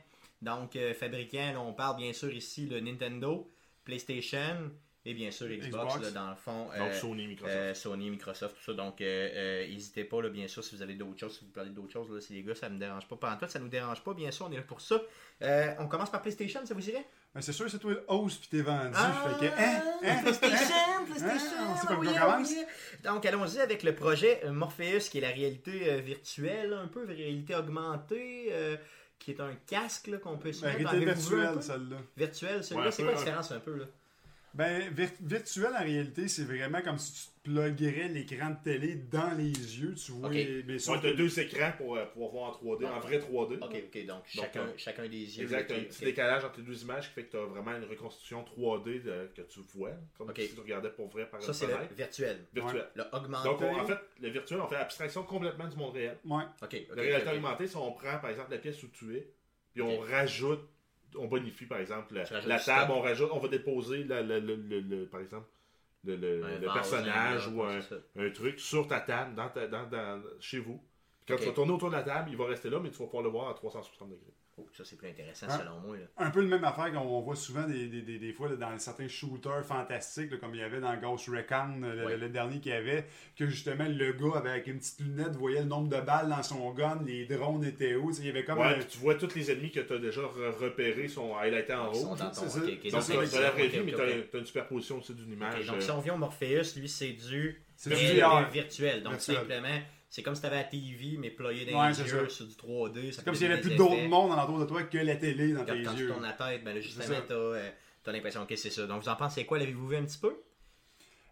[0.43, 3.51] Donc, fabricants, là, on parle bien sûr ici de Nintendo,
[3.85, 4.71] PlayStation
[5.07, 6.69] et bien sûr Xbox, dans le fond.
[6.79, 7.75] Donc Sony, Microsoft.
[7.77, 8.73] Sony, Microsoft, tout ça.
[8.75, 12.11] Donc, n'hésitez pas, bien sûr, si vous avez d'autres choses, si vous parlez d'autres choses,
[12.11, 13.17] là, si les gars, ça me dérange pas.
[13.17, 15.01] Pendant tout, ça nous dérange pas, bien sûr, on est là pour ça.
[15.79, 18.49] On commence par PlayStation, ça vous irait Ben, c'est sûr, c'est toi le host puis
[18.49, 18.93] t'es vendu.
[18.95, 21.05] Ah, fait que, hein, hein, PlayStation, hein?
[21.05, 22.09] PlayStation, Hein, pas oui,
[22.49, 22.65] oui.
[23.03, 27.05] Donc, allons-y avec le projet euh, Morpheus, qui est la réalité euh, virtuelle, un peu,
[27.05, 28.77] réalité augmentée, euh,
[29.19, 30.91] qui est un casque qu'on peut se Ben, mettre.
[30.91, 31.97] réalité virtuelle, celle-là.
[32.17, 33.85] Virtuel, celui-là, Ouais, c'est quoi la différence un peu là?
[34.55, 38.95] Ben, vir- virtuel en réalité, c'est vraiment comme si tu te pluguerais l'écran de télé
[38.95, 39.95] dans les yeux.
[39.97, 42.87] Tu vois, mais Ouais, sauf t'as que- deux écrans pour euh, pouvoir voir en 3D,
[42.87, 43.59] en vrai 3D.
[43.61, 45.43] Ok, ok, donc chacun, euh, chacun des yeux.
[45.43, 47.45] Exact, t'as ok, un petit décalage entre les deux images qui fait que tu as
[47.45, 51.43] vraiment une reconstitution 3D de- que tu vois, comme si tu regardais pour vrai par
[51.43, 52.45] Ça, une c'est le virtuel.
[52.55, 52.89] virtuelle.
[52.95, 53.49] Le augmenté.
[53.49, 56.17] Donc, on- en fait, le virtuel, on fait abstraction complètement du monde réel.
[56.25, 56.45] Ouais.
[56.63, 59.29] ok, La réalité augmentée, si on prend par exemple la pièce où tu es,
[59.73, 60.61] puis on rajoute,
[61.19, 62.25] on bonifie par exemple la,
[62.65, 65.47] table, on rajoute, on va déposer la- le, par exemple
[66.05, 66.41] le,
[66.75, 67.81] personnage ou un,
[68.31, 70.83] truc sur ta table, dans ta- dans- dans- chez vous.
[71.27, 73.07] Quand tu vas tourner autour de la table, il va rester là, mais tu vas
[73.07, 74.35] pouvoir le voir à 360 degrés.
[74.57, 75.59] Oh, ça, c'est plus intéressant Hein?
[75.59, 75.97] selon moi.
[75.97, 76.05] Là.
[76.17, 78.79] Un peu le même affaire qu'on voit souvent des, des, des, des fois là, dans
[78.79, 82.75] certains shooters fantastiques, là, comme il y avait dans Ghost Recon, le, dernier qu'il y
[82.75, 83.05] avait,
[83.37, 86.71] que justement le gars avec une petite lunette voyait le nombre de balles dans son
[86.73, 89.17] gun, les drones étaient où, tu sais, il y avait comme Ouais, un- tu vois
[89.17, 92.19] tous les ennemis que tu as déjà re- repérés sont highlightés en Ils sont rouge.
[92.21, 94.01] dans ton- Donc, tu as la vraie vie, mais tu
[94.37, 95.67] as une superposition aussi d'une image.
[95.67, 98.49] donc, euh, si on vient au Morpheus, lui, c'est du c'est du VR.
[98.51, 99.03] virtuel.
[99.03, 99.37] Donc, Virtuel.
[99.37, 99.81] simplement,
[100.15, 102.29] c'est comme si tu avais la TV, mais ployé dans Ouais, les yeux ça.
[102.29, 103.11] sur du 3D.
[103.11, 105.53] ça C'est comme s'il y avait plus d'autres mondes alentour de toi que la télé
[105.53, 106.07] dans Quand, tes quand tu yeux.
[106.09, 107.69] tournes la tête, ben là, justement, t'as euh,
[108.05, 108.87] t'as l'impression que c'est ça.
[108.87, 109.59] Donc, vous en pensez quoi?
[109.59, 110.37] L'avez-vous vu un petit peu?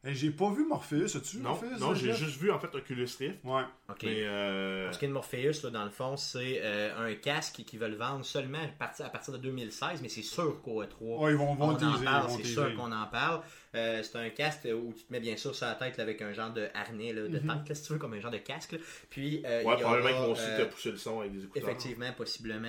[0.04, 3.36] J'ai pas vu Morpheus, as-tu Non, Morpheus non j'ai juste vu en fait Oculus Rift.
[3.44, 3.62] Ouais.
[3.88, 3.98] Ok.
[4.02, 7.62] Mais euh, ce qui est de Morpheus, là, dans le fond, c'est euh, un casque
[7.64, 10.86] qu'ils veulent vendre seulement à partir, à partir de 2016, mais c'est sûr qu'au E3,
[11.00, 13.42] Ouais, ils vont, vont on en teaser, parle, ils vont c'est sûr qu'on en parle.
[13.76, 16.20] Euh, c'est un casque où tu te mets bien sûr sur la tête là, avec
[16.20, 17.46] un genre de harnais là, de Mhm.
[17.58, 18.74] tête, là, si tu veux, comme un genre de casque.
[19.08, 21.44] Puis, euh, ouais, il y probablement qu'ils vont aussi te pousser le son avec des
[21.44, 21.62] écouteurs.
[21.68, 22.68] Effectivement, possiblement.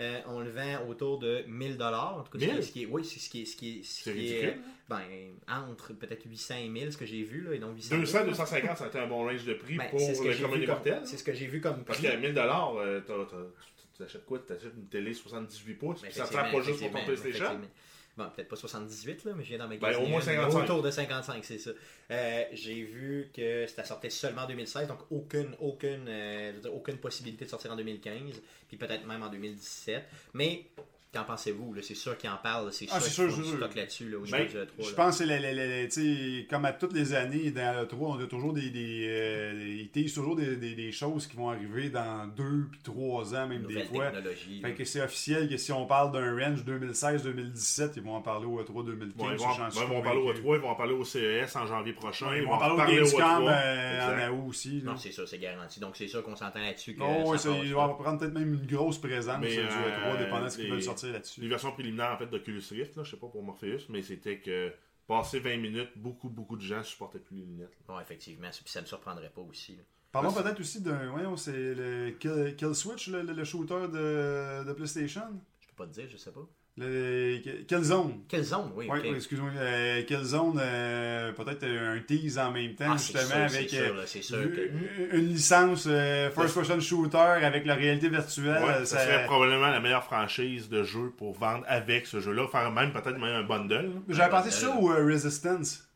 [0.00, 2.16] Euh, on le vend autour de 1000 dollars.
[2.18, 2.62] En tout cas, ce qui est- 1000?
[2.64, 4.62] ce qui est, oui, c'est ce qui est, ce qui est, ce qui est, ridicule.
[4.88, 5.00] ben,
[5.48, 8.00] entre peut-être 800 et 1000, ce que j'ai vu là, et donc 800 000.
[8.00, 10.66] 200, 250, ça a été un bon range de prix Ben, pour le commun des
[10.66, 11.02] mortels.
[11.04, 12.08] C'est ce que j'ai vu comme Parce prix.
[12.08, 12.74] qu'à 1000 dollars,
[13.06, 14.40] tu t'achètes quoi?
[14.40, 16.90] Tu t'achètes une télé 78 pouces, Mais puis ça ne Ben, sert pas juste pour
[16.90, 17.60] ton PlayStation?
[18.16, 20.62] Bon, peut-être pas 78, là, mais je viens d'en Ben, magasiner au moins un 55.
[20.62, 21.70] Autour de 55, c'est ça.
[22.10, 26.62] Euh, j'ai vu que ça sortait seulement en 2016, donc aucune, aucune, euh, je veux
[26.62, 30.04] dire, aucune possibilité de sortir en 2015, puis peut-être même en 2017.
[30.34, 30.66] Mais
[31.14, 31.74] qu'en pensez-vous?
[31.82, 33.44] C'est sûr qu'ils en parlent, c'est Ah, sûr sûr.
[33.56, 34.88] stock là-dessus là, au Ben, niveau du E3.
[34.90, 38.70] Je pense que comme à toutes les années dans le 3, on a toujours des.
[38.70, 42.80] des euh, ils teasent toujours des, des- des choses qui vont arriver dans 2 puis
[42.82, 44.10] 3 ans, même des fois.
[44.10, 44.20] là.
[44.62, 48.46] Fait que c'est officiel que si on parle d'un range 2016-2017, ils vont en parler
[48.46, 49.14] au E3 2015.
[49.16, 50.40] Bon, ils ça, vont, ils vont parler au convaincu.
[50.42, 52.26] E3, ils vont en parler au CES en janvier prochain.
[52.28, 53.52] Ouais, ils ils vont vont en parler au parler au Gamescom E3.
[53.52, 54.80] euh, en août aussi.
[54.80, 54.92] là.
[54.92, 55.80] Non, c'est ça, c'est garanti.
[55.80, 56.96] Donc c'est sûr qu'on s'entend là-dessus.
[57.00, 57.86] Oh, ouais, ça ça, passe, il là.
[57.86, 60.70] va prendre peut-être même une grosse présence sur du euh, E3, dépendant de ce qu'ils
[60.70, 61.40] veulent sortir là-dessus.
[61.40, 64.38] Les versions préliminaires en fait d'Oculus Rift, là, je sais pas pour Morpheus, mais c'était
[64.40, 64.72] que
[65.06, 67.76] passer 20 minutes, beaucoup, beaucoup de gens supportaient plus les lunettes.
[67.86, 69.76] Bon, effectivement, puis ça ne me surprendrait pas aussi.
[69.76, 69.82] là.
[70.12, 71.10] Parlons Ouais, peut-être aussi d'un.
[71.10, 75.22] Voyons, c'est le Kill, Kill Switch, le, le- le shooter de, de PlayStation?
[75.60, 76.46] Je peux pas te dire, je sais pas.
[76.76, 78.22] Le, Killzone.
[78.28, 79.50] Quelle zone, oui, Oui, excuse-moi.
[79.56, 84.36] Euh, Killzone, euh, peut-être un tease en même temps, Ah, justement, sûr, avec euh, sûr,
[84.38, 85.16] là, que...
[85.16, 88.60] une, licence euh, first-person shooter avec la réalité virtuelle.
[88.60, 92.48] Ouais, euh, ça serait probablement la meilleure franchise de jeu pour vendre avec ce jeu-là,
[92.48, 93.92] faire même peut-être même un bundle.
[94.08, 95.88] J'avais pensé ça ou euh, Resistance.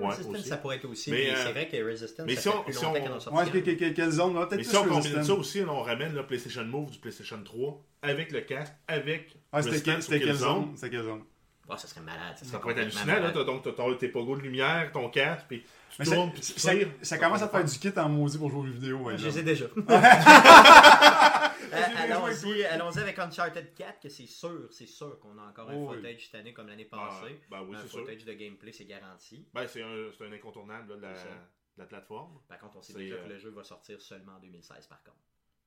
[0.00, 0.48] Ouais, Resistance, aussi.
[0.48, 1.10] ça pourrait être aussi.
[1.10, 2.90] Mais, Mais, euh, c'est vrai que Resistance, mais ça si fait on- plus si longtemps
[2.90, 4.96] on- qu'elle en Ouais, que- que- que- Killzone, ouais, Mais peut-être si plus on combine
[4.98, 5.26] Resistance.
[5.26, 9.62] ça aussi, on ramène le PlayStation Move du PlayStation 3 avec le casque, avec Ah,
[9.62, 10.36] c'était Resistance c'était Killzone.
[10.64, 10.72] Killzone.
[10.76, 11.22] C'était Killzone.
[11.70, 12.34] Ah, ça serait malade.
[12.36, 13.20] Ça, Ça pourrait être complètement hallucinant, là.
[13.20, 13.34] malade.
[13.34, 15.66] T'as- Donc, t'as ton- tes pogos de lumière, ton casque, puis tu
[15.98, 16.88] Mais tournes, ça, puis tu tires.
[17.02, 18.96] ça commence à te faire du kit en maudit pour jouer aux jeux vidéo.
[19.00, 19.66] ouais, Je les ai déjà.
[21.72, 25.68] Euh, Allons-y joué, allons-y avec Uncharted 4, que c'est sûr, c'est sûr qu'on a encore
[25.70, 25.96] un oui.
[25.96, 27.40] footage cette année comme l'année Ah, passée.
[27.50, 28.00] ben oui, un sûr.
[28.00, 29.46] footage de gameplay, c'est garanti.
[29.52, 32.40] Ben, c'est un, c'est un incontournable là, de, la, de plateforme.
[32.48, 35.02] Par contre, on sait déjà euh, que le jeu va sortir seulement en 2016, par
[35.02, 35.16] contre.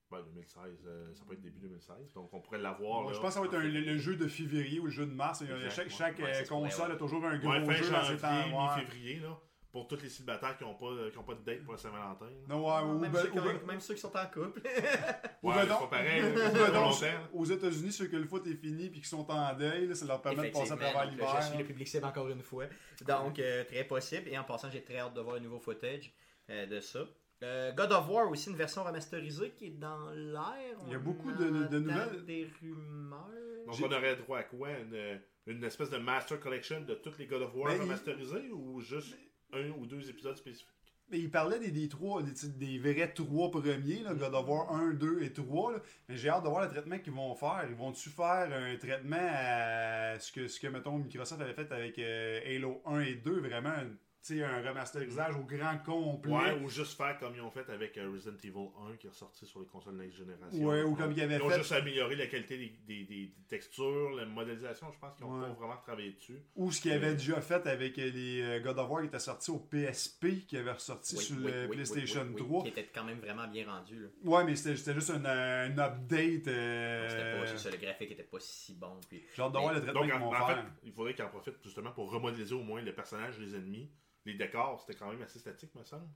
[0.09, 2.11] Ben, 2016, euh, ça peut être début 2016.
[2.13, 3.03] Donc, on pourrait l'avoir.
[3.03, 4.91] Bon, je pense que ça va être un- le, le jeu de février ou le
[4.91, 5.41] jeu de mars.
[5.69, 6.95] Chaque Ouais, console ouais.
[6.95, 8.75] a toujours un gros Ouais, fin jeu dans ses janvier, temps.
[8.75, 9.39] mi-février, là.
[9.71, 12.25] Pour tous les célibataires qui n'ont pas, qui ont pas de date pour la Saint-Valentin.
[12.49, 14.25] Non, ouais, ou même, ben- ceux qui ou ben- ont- même ceux qui sont en
[14.25, 14.61] couple.
[15.43, 15.79] Ou Ouais, ben c'est non.
[15.79, 16.21] pas pareil.
[16.21, 19.95] ben aux États-Unis, ceux que le foot est fini puis qui sont en deuil, là,
[19.95, 21.35] ça leur permet de passer à travers l'hiver.
[21.41, 22.65] Je suis le public cible encore une fois.
[23.07, 24.27] Donc, euh, très possible.
[24.29, 26.13] Et en passant, j'ai très hâte de voir le nouveau footage
[26.49, 26.99] euh, de ça.
[27.43, 30.77] Euh, God of War aussi, une version remasterisée qui est dans l'air.
[30.85, 32.25] Il y a beaucoup de- de entend nouvelles.
[32.25, 33.29] Des rumeurs.
[33.65, 34.69] Donc, on aurait droit à quoi?
[34.71, 38.51] Une, une espèce de master collection de tous les God of War Ben, il- remasterisés
[38.51, 39.17] ou juste
[39.53, 40.67] un ou deux épisodes spécifiques
[41.09, 44.93] Mais il parlait des, trois, des, des vrais trois premiers, là, God of War 1,
[44.93, 45.73] 2 et 3.
[45.73, 45.79] là.
[46.07, 47.65] Mais j'ai hâte de voir le traitement qu'ils vont faire.
[47.69, 51.99] Ils vont-tu faire un traitement à ce que, ce que mettons, Microsoft avait fait avec
[51.99, 53.73] euh, Halo 1 et 2, vraiment
[54.23, 56.31] sais, un remasterisage au grand complet.
[56.31, 59.09] Ouais, ou juste faire comme ils ont fait avec euh, Resident Evil 1 qui est
[59.09, 60.63] ressorti sur les consoles next génération.
[60.63, 63.25] Ouais, ou comme ils avaient Ils ont fait- juste amélioré la qualité des, des- des-
[63.27, 64.91] des textures, la modélisation.
[64.91, 65.41] Je pense qu'ils Ouais.
[65.47, 66.39] pas vraiment travaillé dessus.
[66.55, 69.19] Ou ce qu'ils avaient déjà fait avec euh, les euh, God of War qui étaient
[69.19, 72.63] sortis au PSP, qui avait ressorti Oui, sur oui, le oui, PlayStation oui, oui, 3.
[72.63, 73.99] Qui était quand même vraiment bien rendu.
[73.99, 74.07] là.
[74.23, 76.47] Ouais, mais c'était c'était juste un, un update.
[76.47, 78.99] euh, Donc, c'était pas- c'est ça, le graphique était pas si bon.
[79.09, 79.23] Puis...
[79.35, 81.57] J'ai hâte de voir Mais- le traitement Donc, en, fait, il faudrait qu'ils en profitent
[81.63, 83.89] justement pour remodéliser au moins les personnages, les ennemis.
[84.25, 86.07] Les décors, c'était quand même assez statique, me semble.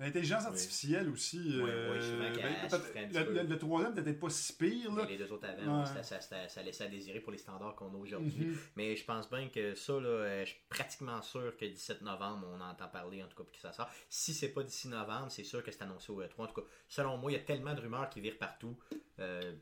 [0.00, 0.48] L'intelligence Oui.
[0.48, 1.60] artificielle aussi.
[1.62, 3.32] Ouais, euh, qu'elle- ben, petit le, peu.
[3.34, 4.92] le- le troisième n'était peut-être pas si pire.
[4.92, 5.04] Là.
[5.04, 5.86] Les deux autres avant, Ouais.
[5.86, 8.46] ça, ça- ça- ça laissait à désirer pour les standards qu'on a aujourd'hui.
[8.46, 8.56] Mhm.
[8.74, 12.48] Mais je pense bien que ça, là, euh, je suis pratiquement sûr que 17 novembre,
[12.50, 13.88] on entend parler, en tout cas, puis que ça sort.
[14.08, 16.44] Si c'est pas d'ici novembre, c'est sûr que c'est annoncé au E3.
[16.44, 18.76] En tout cas, selon moi, il y a tellement de rumeurs qui virent partout.
[19.20, 19.52] Euh,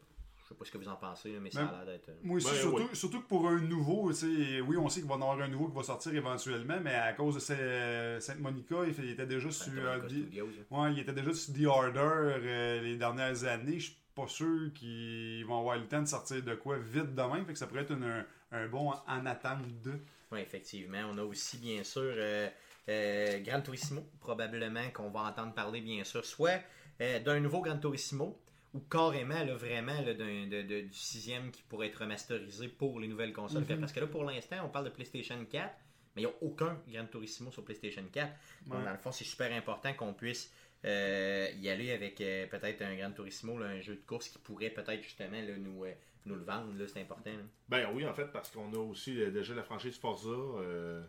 [0.51, 2.09] sais pas ce que vous en pensez, mais ça Ben, a l'air d'être.
[2.11, 2.89] euh, aussi, Ben, surtout, oui.
[2.97, 5.69] surtout que pour un nouveau, oui, on sait qu'il va y en avoir un nouveau
[5.69, 9.27] qui va sortir éventuellement, mais à cause de Saint- Sainte Monica, il, fait- il était
[9.27, 9.73] déjà sur.
[9.77, 10.79] Euh, Studios, là.
[10.83, 13.79] ouais, il était déjà sur The Order euh, les dernières années.
[13.79, 17.45] Je suis pas sûr qu'ils vont avoir le temps de sortir de quoi vite demain,
[17.45, 19.93] fait que ça pourrait être une- un, un bon en attente de.
[20.33, 20.99] Oui, effectivement.
[21.13, 22.49] On a aussi, bien sûr, euh,
[22.89, 26.61] euh, Gran Turismo, probablement, qu'on va entendre parler, bien sûr, soit
[27.01, 28.39] euh, d'un nouveau Gran Turismo,
[28.75, 33.01] ou carrément, là, vraiment, là, d'un- de- de- du sixième qui pourrait être remasterisé pour
[33.01, 33.65] les nouvelles consoles.
[33.69, 33.81] Mhm.
[33.81, 35.75] Parce que là, pour l'instant, on parle de PlayStation 4,
[36.15, 38.33] mais il n'y a aucun Gran Turismo sur PlayStation 4.
[38.67, 38.85] Donc, Ouais.
[38.85, 40.53] dans le fond, c'est super important qu'on puisse
[40.85, 44.39] euh, y aller avec euh, peut-être un Gran Turismo, là, un jeu de course qui
[44.39, 45.93] pourrait peut-être justement là, nous, euh,
[46.25, 46.73] nous le vendre.
[46.75, 47.29] là, C'est important.
[47.31, 47.43] là.
[47.69, 50.31] Ben oui, en fait, parce qu'on a aussi euh, déjà la franchise Forza.
[50.31, 51.03] euh,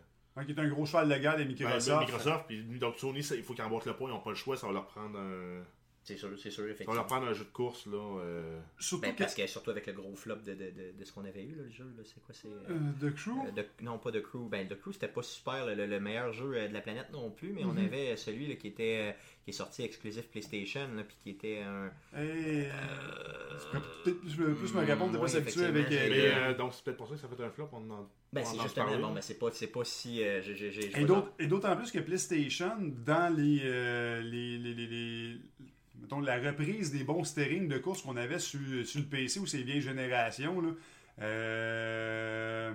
[0.44, 2.00] qui est un gros cheval de guerre des ben, Microsoft.
[2.06, 4.36] Microsoft, puis donc Sony, ça, il faut qu'ils emboîtent le pas, ils n'ont pas le
[4.36, 5.62] choix, ça va leur prendre un,
[6.04, 6.94] C'est sûr, c'est sûr, effectivement.
[6.94, 7.86] leur prendre un jeu de course.
[7.86, 9.18] Là, euh, Surtout Ben, que.
[9.20, 11.54] parce que surtout avec le gros flop de, de, de, de ce qu'on avait eu,
[11.54, 13.30] là, le jeu, là, c'est quoi c'est euh, euh, The Crew?
[13.46, 14.48] euh, de- Non, pas de Crew.
[14.50, 17.10] Ben, The Crew, c'était pas super le, le- le meilleur jeu euh, de la planète
[17.12, 17.84] non plus, mais on Mhm.
[17.86, 21.90] avait celui là, qui était qui est sorti exclusif PlayStation, là, puis qui était un.
[22.14, 22.68] Euh,
[23.70, 25.86] pourrais peut-être plus, me répondre, oui, pas habitué avec.
[25.86, 27.68] effectivement, euh, mais, euh, donc c'est peut-être pour ça que ça fait un flop.
[27.72, 30.22] On en, Ben, on c'est en justement, bon, ben, c'est pas, c'est pas si.
[30.22, 32.72] euh, j'ai- j'ai- j'ai- je Et d'autant- et d'autant plus que PlayStation,
[33.04, 35.36] dans les, euh, les, les, les- les-
[36.02, 39.62] mettons, la reprise des bons steering de course qu'on avait sur, le PC ou ces
[39.62, 40.62] vieilles générations,
[41.20, 42.72] euh,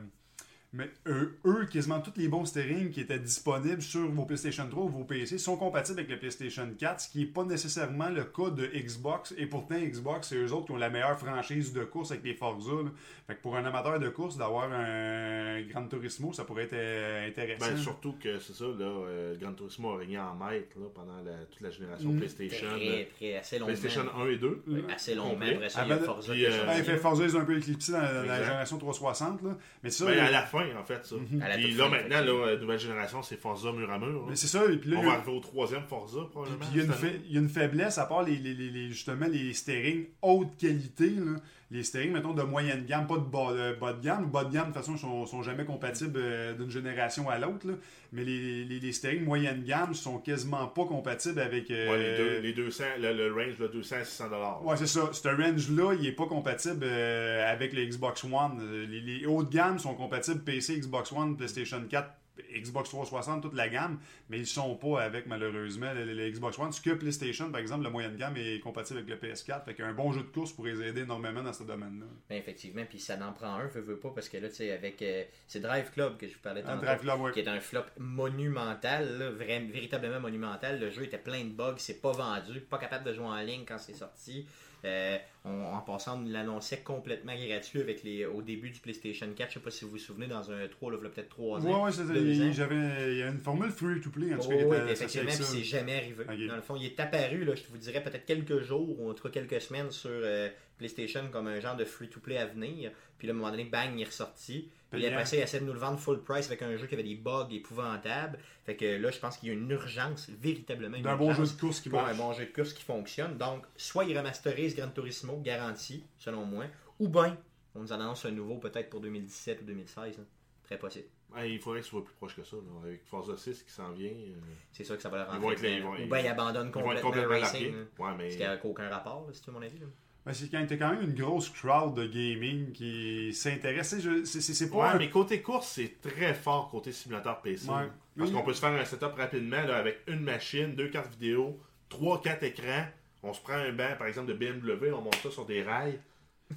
[0.73, 4.83] mais eux, eux, quasiment tous les bons steering qui étaient disponibles sur vos PlayStation 3
[4.83, 8.25] ou vos PC sont compatibles avec le PlayStation 4, ce qui n'est pas nécessairement le
[8.25, 9.33] cas de Xbox.
[9.37, 12.33] Et pourtant, Xbox, c'est eux autres qui ont la meilleure franchise de course avec les
[12.33, 12.71] Forza.
[12.71, 12.89] là.
[13.27, 17.27] Fait que pour un amateur de course, d'avoir un Gran Turismo, ça pourrait être euh,
[17.27, 17.65] intéressant.
[17.71, 21.21] Ben, surtout que c'est ça, là, euh, Gran Turismo a régné en maître là, pendant
[21.25, 22.17] la- toute la génération Mm.
[22.19, 22.67] PlayStation.
[22.67, 23.73] euh, Très, très, assez longuement.
[23.77, 24.63] PlayStation 1 et 2.
[24.93, 25.45] Assez longuement.
[25.45, 27.57] Après ça, Ah, il y a Forza puis, euh, fait Forza, ils ont un peu
[27.57, 29.41] éclipsé dans, dans la génération 360.
[29.43, 29.57] Là.
[29.83, 31.15] Mais ça, Ben, à la fin, en fait, ça.
[31.31, 32.45] La Puis là, fin, maintenant, effectivement.
[32.45, 34.07] euh, nouvelle génération, c'est Forza mur à mur.
[34.07, 34.19] là.
[34.29, 34.63] mais c'est ça.
[34.65, 36.59] Et puis là, On il y va a- arriver au troisième Forza, probablement.
[36.59, 37.13] puis il y, a une cette année.
[37.13, 40.05] fa- il y a une faiblesse, à part les, les, les- les- justement les steering
[40.21, 41.09] haute qualité.
[41.09, 41.35] Là.
[41.69, 44.27] Les steering, mettons, de moyenne gamme, pas de bas, de bas de gamme.
[44.31, 47.67] Bas de gamme, de toute façon, sont, sont jamais compatibles euh, d'une génération à l'autre.
[48.13, 51.69] Mais les, les, les steering moyenne gamme sont quasiment pas compatibles avec.
[51.69, 54.65] euh, Ouais, les, deux, les 200, le, le range, de 200 à 600 dollars.
[54.65, 55.09] Ouais, c'est ça.
[55.11, 58.59] Ce range-là, il est pas compatible euh, avec le Xbox One.
[58.61, 62.09] Euh, Les, les hauts de gamme sont compatibles PC, Xbox One, PlayStation 4,
[62.55, 66.71] Xbox 360, toute la gamme, mais ils sont pas avec, malheureusement, le, le Xbox One.
[66.71, 69.65] Ce que PlayStation, par exemple, la moyenne gamme est compatible avec le PS4.
[69.65, 72.05] Fait qu'un bon jeu de course pourrait les aider énormément dans ce domaine-là.
[72.29, 74.71] Ben, effectivement, puis ça n'en prend un, veux, veux pas, parce que là, tu sais,
[74.71, 75.01] avec.
[75.01, 76.85] euh, c'est Drive Club que je vous parlais Un tantôt.
[76.85, 77.31] drive là, ouais.
[77.31, 80.79] qui est un flop monumental, là, véritablement monumental.
[80.79, 83.63] Le jeu était plein de bugs, c'est pas vendu, pas capable de jouer en ligne
[83.67, 84.45] quand c'est sorti.
[84.85, 89.49] Euh, on- en passant, on l'annonçait complètement gratuit avec les, au début du PlayStation 4.
[89.49, 91.29] Je sais pas si vous vous souvenez, dans un 3, là, il y a peut-être
[91.29, 91.85] 3 Ouais, ans.
[91.85, 94.49] ouais, c'est Il j'avais- il y a une formule free to play, en tout Oh,
[94.49, 96.47] cas, oui, associée effectivement, puis c'est jamais arrivé.
[96.47, 99.13] Dans le fond, il est apparu, là, je vous dirais peut-être quelques jours, ou en
[99.13, 102.91] tout cas quelques semaines sur euh, PlayStation comme un genre de free-to-play à venir.
[103.17, 104.69] Puis là, à un moment donné, bang, il est ressorti.
[104.91, 106.93] Puis après ça, il essaie de nous le vendre full price avec un jeu qui
[106.93, 108.39] avait des bugs épouvantables.
[108.65, 111.39] Fait que là, je pense qu'il y a une urgence, véritablement une D'un bon jeu
[111.41, 113.37] urgence de course qui pour un bon jeu de course qui fonctionne.
[113.37, 116.65] Donc, soit il remasterise Gran Turismo, garanti, selon moi,
[116.99, 117.37] ou bien
[117.75, 120.19] on nous en annonce un nouveau peut-être pour 2017 ou 2016.
[120.19, 120.23] hein.
[120.63, 121.05] Très possible.
[121.45, 122.55] Il faudrait que ce soit plus proche que ça.
[122.57, 122.61] là.
[122.83, 124.09] Avec Forza 6 qui s'en vient.
[124.11, 124.33] euh,
[124.71, 125.41] C'est sûr que ça va le Ils rendre.
[125.41, 127.73] vont être là, ils ou bien il abandonne ils vont être complètement, complètement le racing.
[127.75, 127.79] là.
[127.99, 128.23] Ouais, mais.
[128.23, 129.77] Parce qu'il n'y a aucun rapport, si veux mon avis.
[129.79, 129.85] là.
[130.27, 133.95] Ben, c'est quand t'as quand même une grosse crowd de gaming qui s'intéresse.
[134.25, 134.75] C'est pas.
[134.77, 137.69] Ouais, un- mais côté course, c'est très fort côté simulateur PC.
[137.69, 137.75] Ouais.
[138.17, 138.35] Parce Oui.
[138.35, 142.21] qu'on peut se faire un setup rapidement là, avec une machine, deux cartes vidéo, trois,
[142.21, 142.85] quatre écrans.
[143.23, 145.99] On se prend un banc, par exemple, de BMW, on monte ça sur des rails.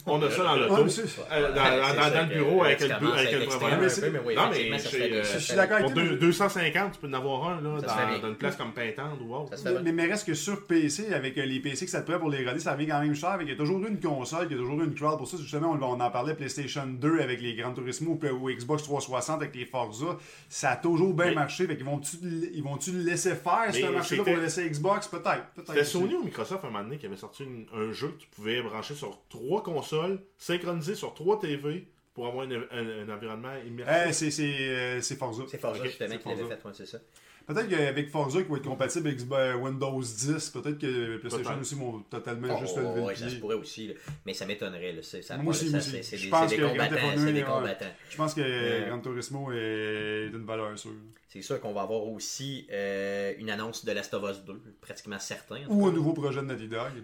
[0.07, 0.75] On a ça dans l'auto.
[1.33, 3.03] Euh, dans, le bureau avec le, avec
[4.37, 7.49] Non, mais euh, je suis d'accord avec Pour toi, mais- 250, tu peux en avoir
[7.49, 9.53] un dans, dans une place comme Pintendre ou autre.
[9.83, 12.31] Mais, mais reste que sur PC, avec euh, les PC que ça te prend pour
[12.31, 13.37] les regarder, ça revient quand même cher.
[13.41, 15.19] Qu'il y a toujours eu une console, il y a toujours eu une crowd.
[15.19, 18.51] Pour ça, justement, on, on en parlait PlayStation 2 avec les Gran Turismo ou, ou
[18.51, 20.17] Xbox 360 avec les Forza.
[20.49, 21.67] Ça a toujours bien Mais- marché.
[21.67, 25.09] Fait ils vont-tu le laisser faire, ce marché-là, pour le laisser Xbox?
[25.09, 25.47] Peut-être.
[25.67, 25.85] C'était.
[25.85, 28.63] Sony ou Microsoft à un moment donné qui avait sorti un jeu que tu pouvais
[28.63, 29.80] brancher sur trois consoles,
[30.39, 34.05] synchroniser sur trois TV pour avoir un, un- un environnement immersif.
[34.09, 35.45] Eh, c'est c'est, euh, c'est Forza.
[35.49, 36.57] C'est Forza justement qui l'avait Forza.
[36.57, 36.99] fait, ouais, c'est ça.
[37.47, 41.61] Peut-être qu'avec Forza qui va être compatible avec Xbox- Windows 10, peut-être que PlayStation Peut-être.
[41.61, 43.95] aussi vont totalement Oh, juste lever ouais, le ça se pourrait aussi, là.
[44.25, 44.95] mais ça m'étonnerait.
[45.03, 46.95] ça, Moi aussi, ça, c'est- des, combattants.
[46.95, 47.45] Auto, C'est des ouais.
[47.47, 47.87] combattants.
[48.09, 50.93] Je pense que Euh, Gran Turismo est d'une valeur sûre.
[51.29, 55.19] C'est sûr qu'on va avoir aussi euh, une annonce de Last of Us 2, pratiquement
[55.19, 55.61] certain.
[55.69, 55.91] Ou cas.
[55.91, 57.03] un nouveau projet de Naughty Dog.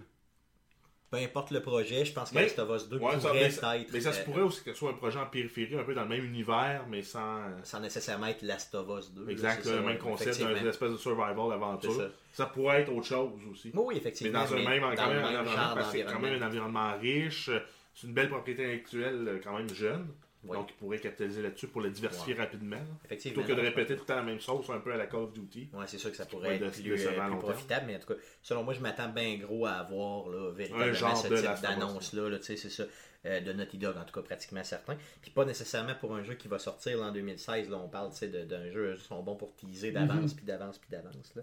[1.09, 3.33] Peu importe le projet, je pense que Mais- Last of Us 2 Ouais, ça, pourrait
[3.39, 3.93] mais, être.
[3.93, 5.93] mais ça se euh, pourrait aussi que ce soit un projet en périphérie, un peu
[5.93, 7.39] dans le même univers, mais sans.
[7.63, 9.23] sans nécessairement être Last of Us 2.
[9.25, 11.93] là, Exact, le ça, même concept, une espèce de survival aventure.
[11.95, 12.09] ça.
[12.33, 12.45] Ça.
[12.47, 13.71] pourrait être autre chose aussi.
[13.73, 14.43] Oui, Mais effectivement.
[14.43, 16.45] dans un même, dans quand même, un même environnement, parce que c'est quand même un
[16.45, 17.49] environnement riche.
[17.95, 20.07] C'est une belle propriété intellectuelle, euh, quand même jeune.
[20.55, 22.77] Donc, il pourrait capitaliser là-dessus pour le diversifier rapidement.
[23.05, 23.41] Effectivement.
[23.43, 25.21] Plutôt que de répéter tout le temps la même chose, un peu à la Call
[25.21, 25.69] of Duty.
[25.73, 28.19] Ouais, c'est sûr que ça pourrait être plus, euh, plus profitable, mais en tout cas,
[28.41, 32.29] selon moi, je m'attends bien gros à avoir là, véritablement genre ce de type d'annonce-là,
[32.29, 32.83] là, tu sais, c'est ça,
[33.25, 34.95] euh, de Naughty Dog, en tout cas, pratiquement certain.
[35.21, 38.11] Puis pas nécessairement pour un jeu qui va sortir là, en 2016, là, on parle
[38.11, 41.33] tu sais, de- d'un jeu, ils sont bons pour teaser d'avance, puis d'avance, puis d'avance.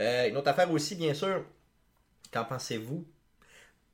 [0.00, 1.44] Euh, une autre affaire aussi, bien sûr,
[2.32, 3.06] qu'en pensez-vous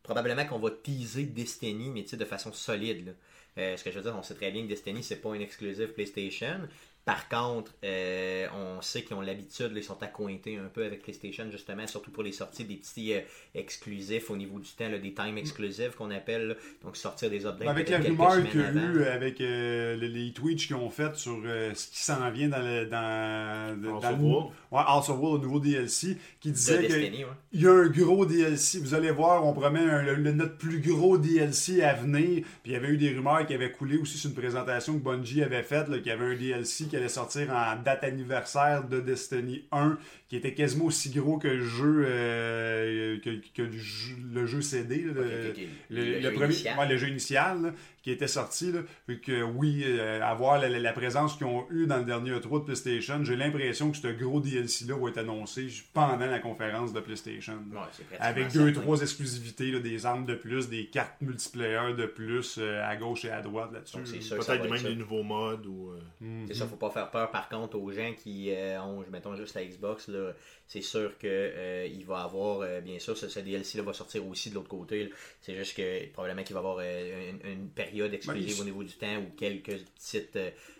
[0.08, 3.14] Probablement qu'on va teaser Destiny, mais de façon solide.
[3.58, 5.42] Euh, ce que je veux dire, on sait très bien que Destiny, c'est pas une
[5.42, 6.60] exclusive PlayStation.
[7.08, 11.44] Par contre, euh, on sait qu'ils ont l'habitude, ils sont accointés un peu avec PlayStation,
[11.50, 13.20] justement, surtout pour les sorties des petits euh,
[13.54, 16.48] exclusifs au niveau du temps, là, des time exclusives qu'on appelle.
[16.48, 16.54] là.
[16.84, 17.68] Donc, sortir des updates.
[17.68, 21.16] Avec la rumeur qu'il y a eu avec euh, les, les Twitch qu'ils ont fait
[21.16, 22.84] sur euh, ce qui s'en vient dans le.
[22.86, 24.46] Dans, dans, House dans of le- War.
[24.70, 26.92] Ouais, House of War, le nouveau DLC, qui disait que.
[26.92, 27.30] Destiny, ouais.
[27.52, 28.80] Il y a un gros DLC.
[28.80, 32.44] Vous allez voir, on promet un- le- le- notre plus gros DLC à venir.
[32.44, 35.02] Puis il y avait eu des rumeurs qui avaient coulé aussi sur une présentation que
[35.02, 39.00] Bungie avait faite, qu'il y avait un DLC qui allait sortir en date anniversaire de
[39.00, 44.14] Destiny 1, qui était quasiment aussi gros que le jeu, euh, que, que le, jeu,
[44.32, 45.04] le jeu CD.
[45.04, 46.78] là, le, le, Le le jeu premier, initial.
[46.78, 48.72] ouais, le jeu initial là, qui était sorti.
[48.72, 48.80] Là,
[49.22, 52.60] que oui, euh, avoir la, la- la présence qu'ils ont eue dans le dernier E3
[52.60, 57.00] de PlayStation, j'ai l'impression que ce gros DLC-là va être annoncé pendant la conférence de
[57.00, 57.54] PlayStation.
[57.72, 57.80] là.
[57.80, 58.80] Ouais, Avec deux, certain.
[58.82, 63.24] trois exclusivités, là, des armes de plus, des cartes multiplayer de plus euh, à gauche
[63.24, 63.96] et à droite là-dessus.
[63.96, 64.36] Là.
[64.36, 65.90] Peut-être être même des nouveaux modes ou.
[66.22, 69.34] euh, C'est ça, faut pas faire peur par contre aux gens qui euh, ont, mettons
[69.34, 70.17] juste la Xbox, là,
[70.66, 73.94] c'est sûr que euh, il va avoir, euh, bien sûr, ce, ce DLC là va
[73.94, 75.04] sortir aussi de l'autre côté.
[75.04, 75.10] là.
[75.40, 78.64] C'est juste que probablement qu'il va y avoir euh, une, une période exclusive Ben, au
[78.64, 80.38] niveau du temps ou quelques petites.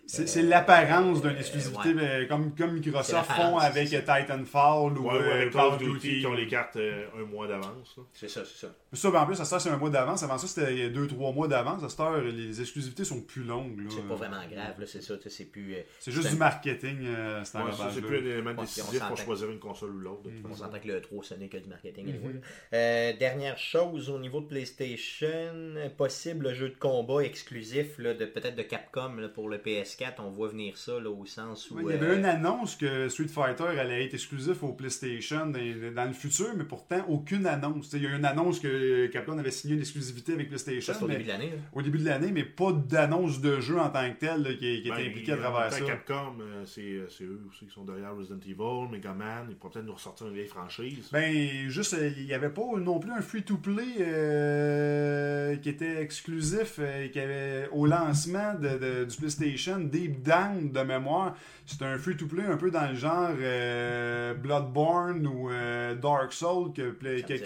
[0.08, 2.26] Euh, C'est euh, c'est l'apparence d'une euh, exclusivité, ouais.
[2.28, 5.78] comme, comme Microsoft C'est font avec c'est Titanfall ou Ouais, ou euh, avec Call of
[5.78, 7.96] Duty qui ont les cartes euh, un mois d'avance.
[8.14, 8.74] C'est ça, c'est ça.
[8.92, 10.22] Ça, ben, en plus, à cette heure, c'est un mois d'avance.
[10.22, 11.82] Avant ça, c'était deux, trois mois d'avance.
[11.84, 13.80] À cette heure, les exclusivités sont plus longues.
[13.90, 15.74] C'est pas vraiment grave, là, c'est ça, c'est plus.
[15.74, 18.84] euh, C'est juste c'est du marketing, euh, cette Ouais, ça, c'est plus un élément décisif
[18.84, 19.16] pour s'entend.
[19.16, 20.30] choisir une console ou l'autre.
[20.50, 22.06] On s'entend que le 3 ce n'est que du marketing.
[22.06, 22.40] Mhm.
[22.72, 28.56] Euh, dernière chose au niveau de PlayStation, possible jeu de combat exclusif là, de peut-être
[28.56, 29.58] de Capcom là, pour le
[29.98, 30.14] PS4.
[30.20, 31.76] On voit venir ça là, au sens où.
[31.76, 35.46] Ouais, il y avait euh, une annonce que Street Fighter allait être exclusif au PlayStation
[35.46, 37.90] dans, dans le futur, mais pourtant aucune annonce.
[37.92, 41.02] Il y a eu une annonce que Capcom avait signé une exclusivité avec PlayStation ça,
[41.04, 41.50] au mais- début de l'année.
[41.50, 41.56] là.
[41.72, 44.82] au début de l'année, mais pas d'annonce de jeu en tant que tel là, qui,
[44.82, 45.80] qui Ben, était impliqué à travers ça.
[45.84, 49.46] Capcom, euh, c'est euh, c'est eux aussi qui sont derrière Resident Evil, Mega Man.
[49.50, 51.08] Ils pourraient peut-être nous ressortir une vieille franchise.
[51.12, 57.08] Ben, juste, il n'y avait pas non plus un free-to-play euh, qui était exclusif, euh,
[57.08, 61.34] qui avait au lancement de, de- du PlayStation, Deep Down de mémoire.
[61.66, 66.90] C'était un free-to-play un peu dans le genre euh, Bloodborne ou euh, Dark Souls que,
[66.90, 67.38] que,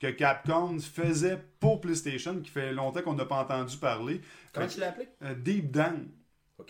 [0.00, 4.20] que Capcom faisait pour PlayStation, qui fait longtemps qu'on n'a pas entendu parler.
[4.52, 5.08] Comment tu l'as appelé?
[5.22, 6.08] Euh, Deep Down.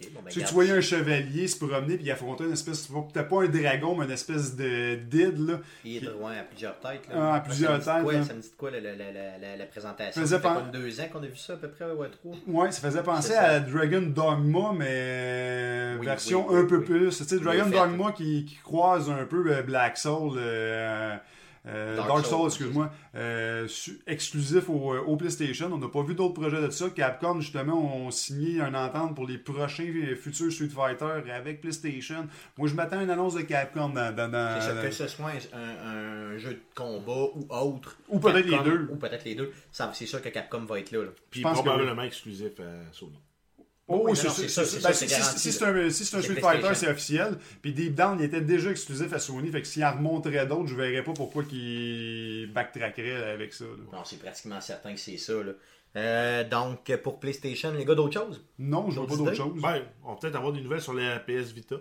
[0.01, 2.53] Ok, bon, ben, Tu sais, tu voyais un chevalier se promener puis il affrontait une
[2.53, 5.61] espèce, peut-être pas un dragon, mais une espèce de d'id là.
[5.85, 7.09] Hydre, ouais, à plusieurs têtes.
[7.09, 7.15] Là.
[7.17, 8.25] Ah, à plusieurs ça têtes, Quoi, hein.
[8.25, 10.21] Ça me dit quoi la, la, la, la, présentation?
[10.21, 12.09] Faisait Ça fait pas- comme deux ans qu'on a vu ça à peu près, ouais,
[12.11, 12.35] trois.
[12.47, 17.17] Ouais, ça faisait penser à Dragon Dogma, mais Oui, version oui, oui, un peu plus.
[17.17, 17.67] Tu sais, Dragon.
[17.71, 21.15] Dogma qui, qui croise un peu euh, Black Soul, euh,
[21.67, 23.67] euh, Dark Dark, Soul, Soul, excuse-moi, euh,
[24.07, 25.71] exclusif au, euh, au PlayStation.
[25.73, 26.91] On n'a pas vu d'autres projets de ça.
[26.91, 32.27] Capcom, justement, ont signé une entente pour les prochains futurs Street Fighter avec PlayStation.
[32.59, 34.15] Moi, je m'attends à une annonce de Capcom dans.
[34.15, 35.89] dans- dans- C'est ça, que ce soit un,
[36.35, 37.97] un jeu de combat ou autre.
[38.09, 38.89] Ou peut-être les deux.
[38.93, 39.53] Ou peut-être les deux.
[39.73, 41.05] Ça, C'est sûr que Capcom va être là.
[41.05, 41.11] là.
[41.31, 43.19] Puis pense que probablement exclusif à Sony.
[43.87, 46.75] Oh, Oui, c'est ça, c'est ben, si- c'est un, si c'est un C'est Street Fighter,
[46.75, 47.37] c'est officiel.
[47.61, 49.51] Puis Deep Down, il était déjà exclusif à Sony.
[49.51, 53.65] Fait que s'il en remonterait d'autres, je verrais pas pourquoi qu'il backtrackerait avec ça.
[53.65, 53.71] là.
[53.93, 55.35] Non, c'est pratiquement certain que c'est ça.
[55.35, 55.53] Là.
[55.97, 58.43] Euh, donc, pour PlayStation, les gars, d'autres choses?
[58.59, 59.53] Non, je vois pas D'autres d'autre idées?
[59.55, 59.63] chose.
[59.63, 61.77] Ben, on va peut-être avoir des nouvelles sur la PS Vita.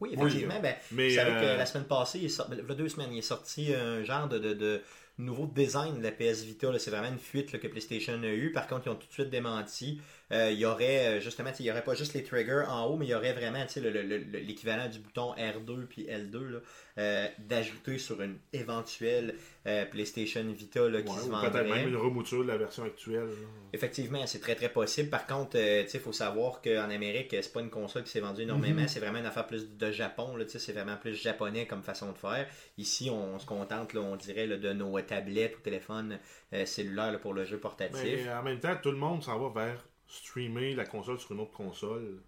[0.00, 0.58] Oui, effectivement.
[0.60, 2.74] ben, mais, vous savez euh, que la semaine passée, il est sorti, il y a
[2.74, 4.82] deux semaines, il est sorti un genre de, de, de
[5.18, 6.68] nouveau design de la PS Vita.
[6.78, 8.52] C'est vraiment une fuite que PlayStation a eu.
[8.52, 10.00] Par contre, ils ont tout de suite démenti.
[10.32, 12.96] Euh, il y aurait euh, justement, il y aurait pas juste les triggers en haut,
[12.96, 16.58] mais il y aurait vraiment l'équivalent du bouton R2 puis L2 là,
[16.98, 21.50] euh, d'ajouter sur une éventuelle euh, PlayStation Vita là, qui Ouais, se vendrait.
[21.50, 23.30] peut-être même une remouture de la version actuelle.
[23.72, 25.08] Effectivement, c'est très très possible.
[25.08, 28.42] Par contre, euh, il faut savoir qu'en Amérique, c'est pas une console qui s'est vendue
[28.42, 28.82] énormément.
[28.82, 28.88] Mhm.
[28.88, 30.36] C'est vraiment une affaire plus de Japon.
[30.48, 32.46] C'est vraiment plus japonais comme façon de faire.
[32.76, 36.18] Ici, on, se contente, là, on dirait, là, de nos tablettes ou téléphones
[36.66, 38.02] cellulaires là, pour le jeu portatif.
[38.24, 41.40] Mais en même temps, tout le monde s'en va vers streamer la console sur une
[41.40, 42.20] autre console.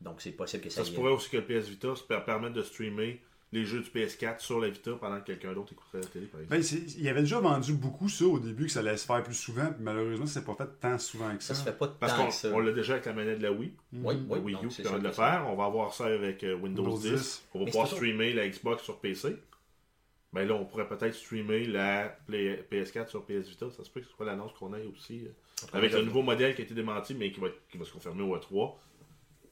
[0.00, 2.20] Donc, c'est possible que ça, Ça se pourrait aussi que le PS Vita se per-
[2.24, 3.20] permette de streamer
[3.52, 6.40] les jeux du PS4 sur la Vita pendant que quelqu'un d'autre écouterait la télé, par
[6.40, 6.60] exemple.
[6.60, 9.34] Ben, il avait déjà vendu beaucoup ça au début, que ça allait se faire plus
[9.34, 9.66] souvent.
[9.66, 11.54] Puis malheureusement, c'est pas fait tant souvent que ça.
[11.54, 12.50] Ça se fait pas Parce tant que ça.
[12.54, 14.26] on l'a déjà avec la manette de la Wii, Oui, Mhm.
[14.28, 15.46] oui, la Wii U qui permet ça de le faire.
[15.48, 17.10] On va avoir ça avec euh, Windows, Windows 10.
[17.12, 17.44] 10.
[17.54, 19.36] On va Mais pouvoir streamer la Xbox sur PC.
[20.32, 23.66] Ben là, on pourrait peut-être streamer la Play- PS4 sur PS Vita.
[23.76, 25.24] Ça se peut que ce soit l'annonce qu'on ait aussi.
[25.26, 27.92] euh, avec le nouveau modèle qui a été démenti, mais qui va, qui va se
[27.92, 28.76] confirmer au E3.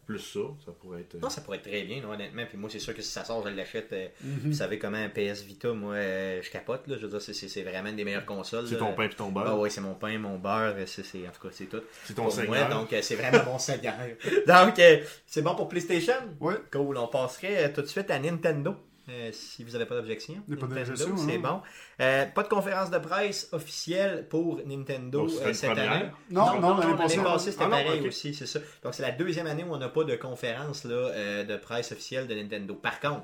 [0.09, 1.17] Plus ça, ça pourrait être.
[1.17, 2.43] euh, Non, ça pourrait être très bien, là, honnêtement.
[2.49, 3.93] Puis moi, c'est sûr que si ça sort, je l'achète.
[3.93, 4.39] euh, Mhm.
[4.47, 6.87] Vous savez comment un PS Vita, moi, euh, je capote.
[6.87, 6.97] Là.
[6.97, 8.67] Je veux dire, c'est- vraiment une des meilleures consoles.
[8.67, 9.45] C'est ton pain et ton beurre.
[9.49, 11.83] Ah oui, c'est mon pain, mon beurre, c'est, en tout cas, c'est tout.
[12.05, 12.69] C'est ton Pour seigneur.
[12.69, 13.95] moi, donc euh, c'est vraiment mon seigneur.
[14.47, 16.15] donc, euh, c'est bon pour PlayStation?
[16.41, 16.55] Ouais.
[16.73, 18.77] Cool, on passerait euh, tout de suite à Nintendo.
[19.09, 20.43] Euh, si vous n'avez pas d'objection.
[20.47, 21.41] C'est hein.
[21.43, 21.63] bon.
[22.01, 26.11] Euh, pas de conférence de presse officielle pour Nintendo serait euh, cette année.
[26.31, 27.21] Non, non, l'année passée.
[27.39, 28.61] c'était Ah non, pareil aussi, c'est ça.
[28.83, 31.93] Donc c'est la deuxième année où on n'a pas de conférence là, euh, de presse
[31.93, 32.75] officielle de Nintendo.
[32.75, 33.23] Par contre,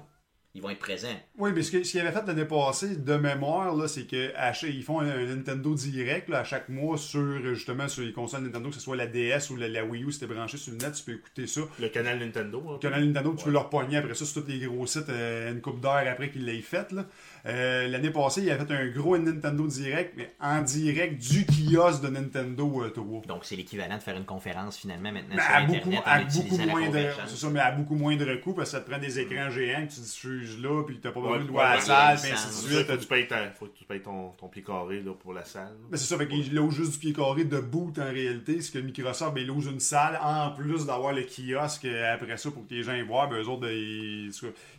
[0.55, 1.09] ils vont être présents.
[1.37, 4.83] Oui, mais ce que- ce qu'ils avaient fait l'année passée, de mémoire, là, c'est qu'ils
[4.85, 8.69] font un, un Nintendo Direct là, à chaque mois sur justement sur les consoles Nintendo,
[8.69, 10.79] que ce soit la DS ou la, la Wii U, si t'es branché sur le
[10.79, 11.63] net, tu peux écouter ça.
[11.81, 12.63] Le canal Nintendo.
[12.69, 12.73] hein.
[12.75, 15.53] Le canal Nintendo, tu peux leur pogner après ça sur tous les gros sites euh,
[15.53, 16.93] une coupe d'heure après qu'ils l'aient fait.
[16.93, 17.05] là.
[17.47, 22.03] Euh, L'année passée, il avait fait un gros Nintendo Direct, mais en direct du kiosque
[22.03, 23.23] de Nintendo euh, 3.
[23.27, 26.03] Donc c'est l'équivalent de faire une conférence finalement maintenant Mais sur à Internet beaucoup, en
[26.05, 28.89] à beaucoup la moins de, ça, mais à beaucoup moindre coût parce que ça te
[28.89, 31.61] prend des écrans géants que tu diffuses là, puis t'as pas besoin Ouais, de louer
[31.63, 32.87] à la salle, puis ainsi de suite.
[32.87, 35.33] faut que tu payes, ta- faut que tu payes ton, ton pied carré là, pour
[35.33, 35.75] la salle.
[35.91, 38.61] Mais c'est ça, fait qu'il loge juste du pied carré de boot en réalité.
[38.61, 42.37] C'est que Microsoft, ben, il loge une salle en plus d'avoir le kiosque euh, après
[42.37, 43.27] ça pour que les gens y voient.
[43.27, 44.31] Ben, eux autres, ben, ils,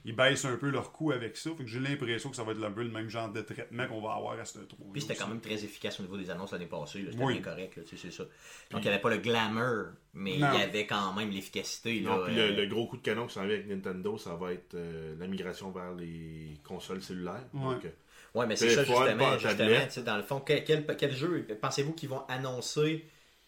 [0.05, 1.49] ils baissent un peu leur coût avec ça.
[1.57, 3.87] Fait que j'ai l'impression que ça va être un peu le même genre de traitement
[3.87, 4.87] qu'on va avoir à ce 3.
[4.93, 7.05] Puis c'était quand même très efficace au niveau des annonces l'année passée.
[7.09, 7.33] C'était Oui.
[7.33, 8.23] bien correct, là, tu sais, c'est ça.
[8.71, 10.47] Donc il n'y avait pas le glamour, mais Non.
[10.53, 11.99] il y avait quand même l'efficacité.
[11.99, 14.17] là, Non, puis euh, le, le gros coup de canon qui s'en vient avec Nintendo,
[14.17, 17.43] ça va être euh, la migration vers les consoles cellulaires.
[17.53, 17.75] Ouais.
[17.75, 17.89] Donc, euh,
[18.33, 19.37] Ouais, mais c'est ça justement.
[19.37, 23.05] justement dans le fond, quel, quel, quel jeu pensez-vous qu'ils vont annoncer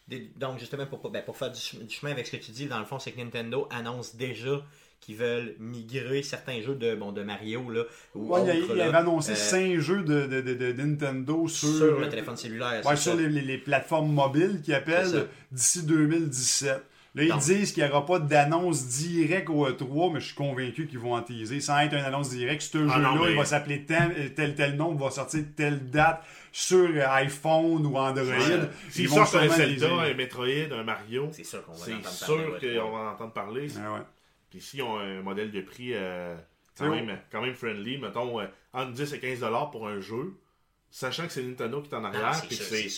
[0.07, 2.79] des- Donc justement, pour, ben, pour faire du chemin avec ce que tu dis, dans
[2.79, 4.61] le fond, c'est que Nintendo annonce déjà
[4.99, 7.83] qu'ils veulent migrer certains jeux de, bon, de Mario là,
[8.15, 10.73] ou Ouais, il, a- autres, il avait annoncé euh, 5 jeux de, de, de, de
[10.73, 12.85] Nintendo sur, sur le téléphone cellulaire.
[12.85, 16.83] ouais, sur les, les- les plateformes mobiles qui appellent d'ici 2017.
[17.15, 20.85] Là, ils disent qu'il n'y aura pas d'annonce directe au E3, mais je suis convaincu
[20.85, 21.59] qu'ils vont en teaser.
[21.61, 24.75] Sans être une annonce directe, ce Ah jeu-là, mais- il va s'appeler tel, tel tel
[24.75, 26.21] nom, il va sortir telle date
[26.51, 28.23] sur euh, iPhone ou Android.
[28.23, 28.59] ouais.
[28.87, 31.97] Ils S'ils vont sortent un Zelda, un Metroid, un Mario, C'est sûr qu'on va en
[31.97, 32.91] entendre sûr parler, ouais, qu'on ouais.
[32.91, 33.67] va en entendre parler.
[33.83, 33.99] Ah ouais.
[34.49, 36.35] Puis s'ils ont un modèle de prix euh,
[36.77, 40.37] quand, même, quand même friendly, mettons euh, entre 10 et 15 dollars pour un jeu,
[40.89, 42.89] sachant que c'est Nintendo qui est en arrière, c'est puis que sûr, c'est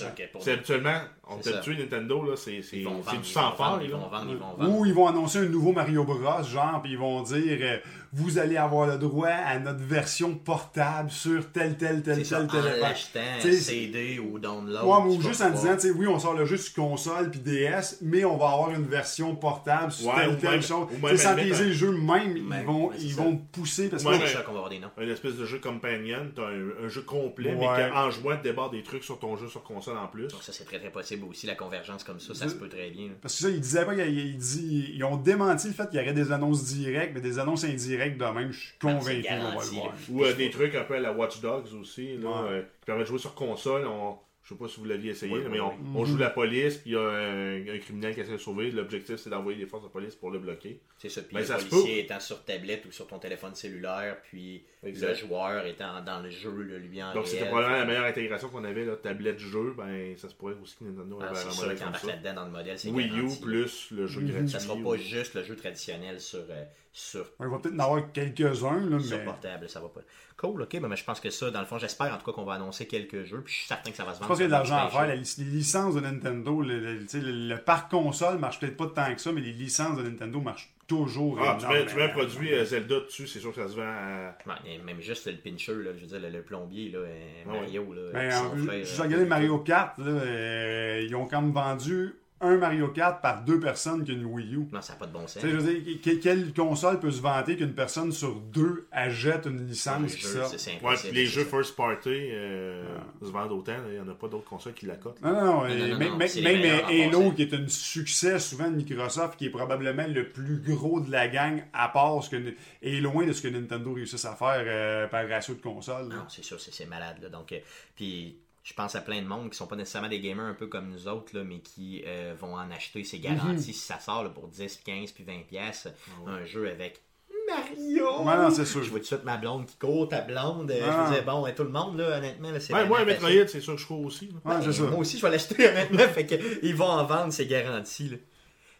[0.42, 0.52] c'est.
[0.54, 1.62] habituellement, on C'est t'a ça.
[1.64, 3.92] tué Nintendo, là, c'est c'est- Ils vont c'est vendre, du ils sang vont fort, ils
[3.92, 4.70] vont vendre, ils vont vendre.
[4.80, 7.78] Ou ils vont annoncer un nouveau Mario Bros, genre, puis ils vont dire euh,
[8.14, 12.38] vous allez avoir le droit à notre version portable sur tel, tel, tel, C'est ça,
[12.38, 12.80] tel en téléphone.
[12.82, 13.20] l'achetant
[13.52, 14.84] CD ou download.
[14.86, 17.40] Ouais, ou juste en disant, tu sais, oui, on sort le jeu sur console puis
[17.40, 20.88] DS, mais on va avoir une version portable sur Ouais, telle ou telle même- chose.
[20.92, 23.14] ou même sans le jeu même, ils vont, ils
[23.52, 24.90] pousser parce que C'est qu'on va avoir des noms.
[24.98, 27.58] Un espèce de jeu companion, t'as un, un jeu complet, Ouais.
[27.60, 30.28] mais qu'en jouant, tu débarres des trucs sur ton jeu sur console en plus.
[30.28, 31.48] Donc ça, c'est très très possible aussi.
[31.48, 33.08] La convergence comme ça, ça se peut très bien.
[33.08, 33.14] là.
[33.22, 36.00] Parce que ça, ils disaient pas, ils, ils, dit- ils ont démenti le fait qu'il
[36.00, 39.30] y aurait des annonces directes, mais des annonces indirectes de même, je suis convaincu c'est
[39.30, 39.94] qu'on va le voir.
[40.10, 42.50] Ou euh, des trucs un peu à la Watch Dogs aussi, là, Ouais.
[42.50, 43.86] euh, qui permettent de jouer sur console.
[43.88, 44.18] On,
[44.50, 46.94] je sais pas si vous l'aviez essayé, Oui, mais on, joue la police, puis il
[46.94, 48.72] y a un, un criminel qui essaie de sauver.
[48.72, 50.80] L'objectif, c'est d'envoyer des forces de police pour le bloquer.
[50.98, 51.22] C'est ça.
[51.22, 54.64] Puis Ben, le ça se policier étant sur tablette ou sur ton téléphone cellulaire, puis
[54.84, 55.10] Exact.
[55.10, 58.50] le joueur étant dans le jeu, là, lui en Donc, c'était probablement la meilleure intégration
[58.50, 59.76] qu'on avait, là, tablette jeu.
[59.78, 62.08] Ben, ça se pourrait aussi que Nintendo Ah, avait un modèle qu'il comme embarque ça.
[62.08, 62.80] là-dedans dans le modèle.
[62.80, 64.28] c'est Wii U garanti, plus le jeu Mhm.
[64.32, 64.50] gratuit.
[64.50, 66.64] Ça sera ou- pas juste le jeu traditionnel sur, euh,
[67.00, 69.24] sur, Il va peut-être en avoir quelques-uns, là, sur mais.
[69.26, 69.70] portable.
[69.70, 70.02] Ça va pas.
[70.38, 70.80] Cool, ok.
[70.80, 72.54] Ben, mais je pense que ça, dans le fond, j'espère en tout cas qu'on va
[72.54, 73.42] annoncer quelques jeux.
[73.42, 74.28] Puis je suis certain que ça va se Je vendre.
[74.30, 75.08] pense qu'il y a de l'argent à faire.
[75.08, 76.80] La les licences de Nintendo, le,
[77.14, 80.74] le- parc console marche peut-être pas tant que ça, mais les licences de Nintendo marchent
[80.88, 83.68] toujours Ah, tu mets, tu mets un produit euh, Zelda dessus, c'est sûr que ça
[83.68, 84.36] se vend à.
[84.48, 87.44] Ouais, et même juste le pincher, là, je veux dire, le, le plombier, là, euh,
[87.46, 87.60] Ah ouais.
[87.62, 87.94] Mario.
[87.94, 91.52] Là, Ben, en- frère, J'ai euh, regardé Mario Kart, là, euh, ils ont quand même
[91.52, 94.68] vendu un Mario Kart par deux personnes qu'une Wii U.
[94.72, 95.34] Non, ça n'a pas de bon sens.
[95.34, 98.88] Tu sais, je veux dire, que- quelle console peut se vanter qu'une personne sur deux
[98.92, 100.52] achète une licence qui sort?
[100.84, 101.50] Ouais, les jeux ça.
[101.50, 102.84] first party euh,
[103.22, 103.74] se vendent autant.
[103.88, 105.22] Il n'y en a pas d'autres consoles qui la cotent.
[105.22, 105.46] Non, non, non.
[105.62, 109.50] Non, et non, non, même Halo, qui est un succès souvent de Microsoft, qui est
[109.50, 112.38] probablement le plus gros de la gang, à part ce que
[112.82, 116.08] est loin de ce que Nintendo réussisse à faire euh, par ratio de console.
[116.08, 117.18] Non, c'est sûr, c'est c'est malade.
[117.22, 117.30] Là.
[117.30, 117.60] Donc, euh,
[117.96, 120.68] puis je pense à plein de monde qui sont pas nécessairement des gamers un peu
[120.68, 124.24] comme nous autres, là, mais qui euh, vont en acheter, c'est garanti, si ça sort
[124.24, 125.88] là, pour 10, 15 puis 20 pièces
[126.28, 127.02] un jeu avec
[127.48, 128.22] Mario.
[128.24, 128.84] Ouais, non, c'est sûr.
[128.84, 130.70] Je vois tout de suite ma blonde qui court, ta blonde.
[130.70, 131.06] euh, Ah.
[131.08, 133.06] Je disais, bon, et tout le monde, là, honnêtement, c'est Ouais, vraiment moi.
[133.06, 134.30] Metroid, c'est sûr que je cours aussi.
[134.46, 134.84] Ouais, ça.
[134.84, 136.08] Moi aussi, je vais l'acheter, honnêtement.
[136.10, 136.36] fait que,
[136.66, 138.12] ils vont en vendre, c'est garanti.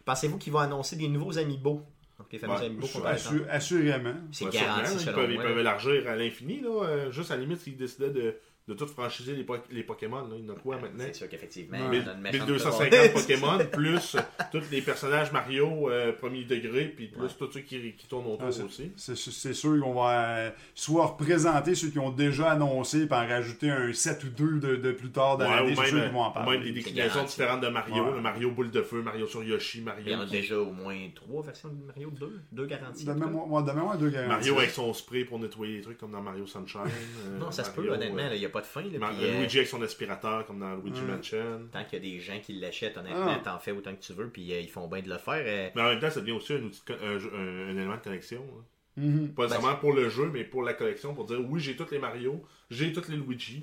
[0.04, 1.82] Pensez-vous qu'ils vont annoncer des nouveaux amiibo?
[2.18, 3.40] Donc, les fameux Ouais, amiibo qu'on Assu- va attendre.
[3.50, 4.14] assurément.
[4.30, 6.60] C'est garanti, ils peuvent élargir à l'infini.
[6.60, 6.84] là.
[6.84, 8.36] euh, juste à la limite, s'ils décidaient de,
[8.70, 10.20] de tout franchiser les, po- les Pokémon.
[10.20, 10.36] Là.
[10.38, 11.04] Il y en a quoi maintenant?
[11.08, 12.00] C'est sûr qu'effectivement, Ouais.
[12.04, 14.16] on a une méchante 1250 Pokémon, plus
[14.52, 17.28] tous les personnages Mario euh, premier degré, puis plus Ouais.
[17.38, 18.92] tous ceux qui, qui tournent autour Ah, aussi.
[18.96, 23.70] C'est sûr qu'on va euh, soit représenter ceux qui ont déjà annoncé, puis en rajouter
[23.70, 25.72] un 7 ou 2 de, de plus tard dans Ouais, l'année.
[25.76, 26.58] ou même, qu'ils vont en ou parler.
[26.58, 28.04] même des déclinaisons différentes de Mario.
[28.14, 28.20] Ouais.
[28.20, 30.02] Mario boule de feu, Mario sur Yoshi, Mario.
[30.06, 33.04] Il y en a déjà au moins trois versions de Mario, deux, deux garanties.
[33.04, 34.10] De moi, deux.
[34.28, 36.80] Mario avec son spray pour nettoyer les trucs comme dans Mario Sunshine.
[37.26, 38.82] euh, Non, ça se peut, honnêtement, euh, il n'y a pas de fin.
[38.82, 41.16] Là, puis, euh, Luigi avec son aspirateur comme dans Luigi Ouais.
[41.16, 41.68] Mansion.
[41.72, 43.40] Tant qu'il y a des gens qui l'achètent, honnêtement, Ah.
[43.42, 45.42] t'en fais autant que tu veux, puis euh, ils font bien de le faire.
[45.44, 47.96] euh, Mais en même temps, ça devient aussi un, outil un, jeu- un- un élément
[47.96, 48.42] de connexion.
[48.58, 48.64] hein.
[48.96, 49.28] Mhm.
[49.34, 51.98] Pas nécessairement pour le jeu, mais pour la collection, pour dire oui, j'ai tous les
[51.98, 53.62] Mario, j'ai tous les Luigi.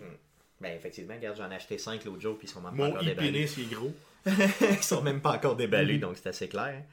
[0.61, 2.89] ben, effectivement, regarde, j'en ai acheté cinq l'autre jour, puis ils sont même pas Mon
[2.91, 3.43] encore déballés.
[3.43, 3.93] est gros.
[4.25, 6.83] ils sont même pas encore déballés, donc c'est assez clair.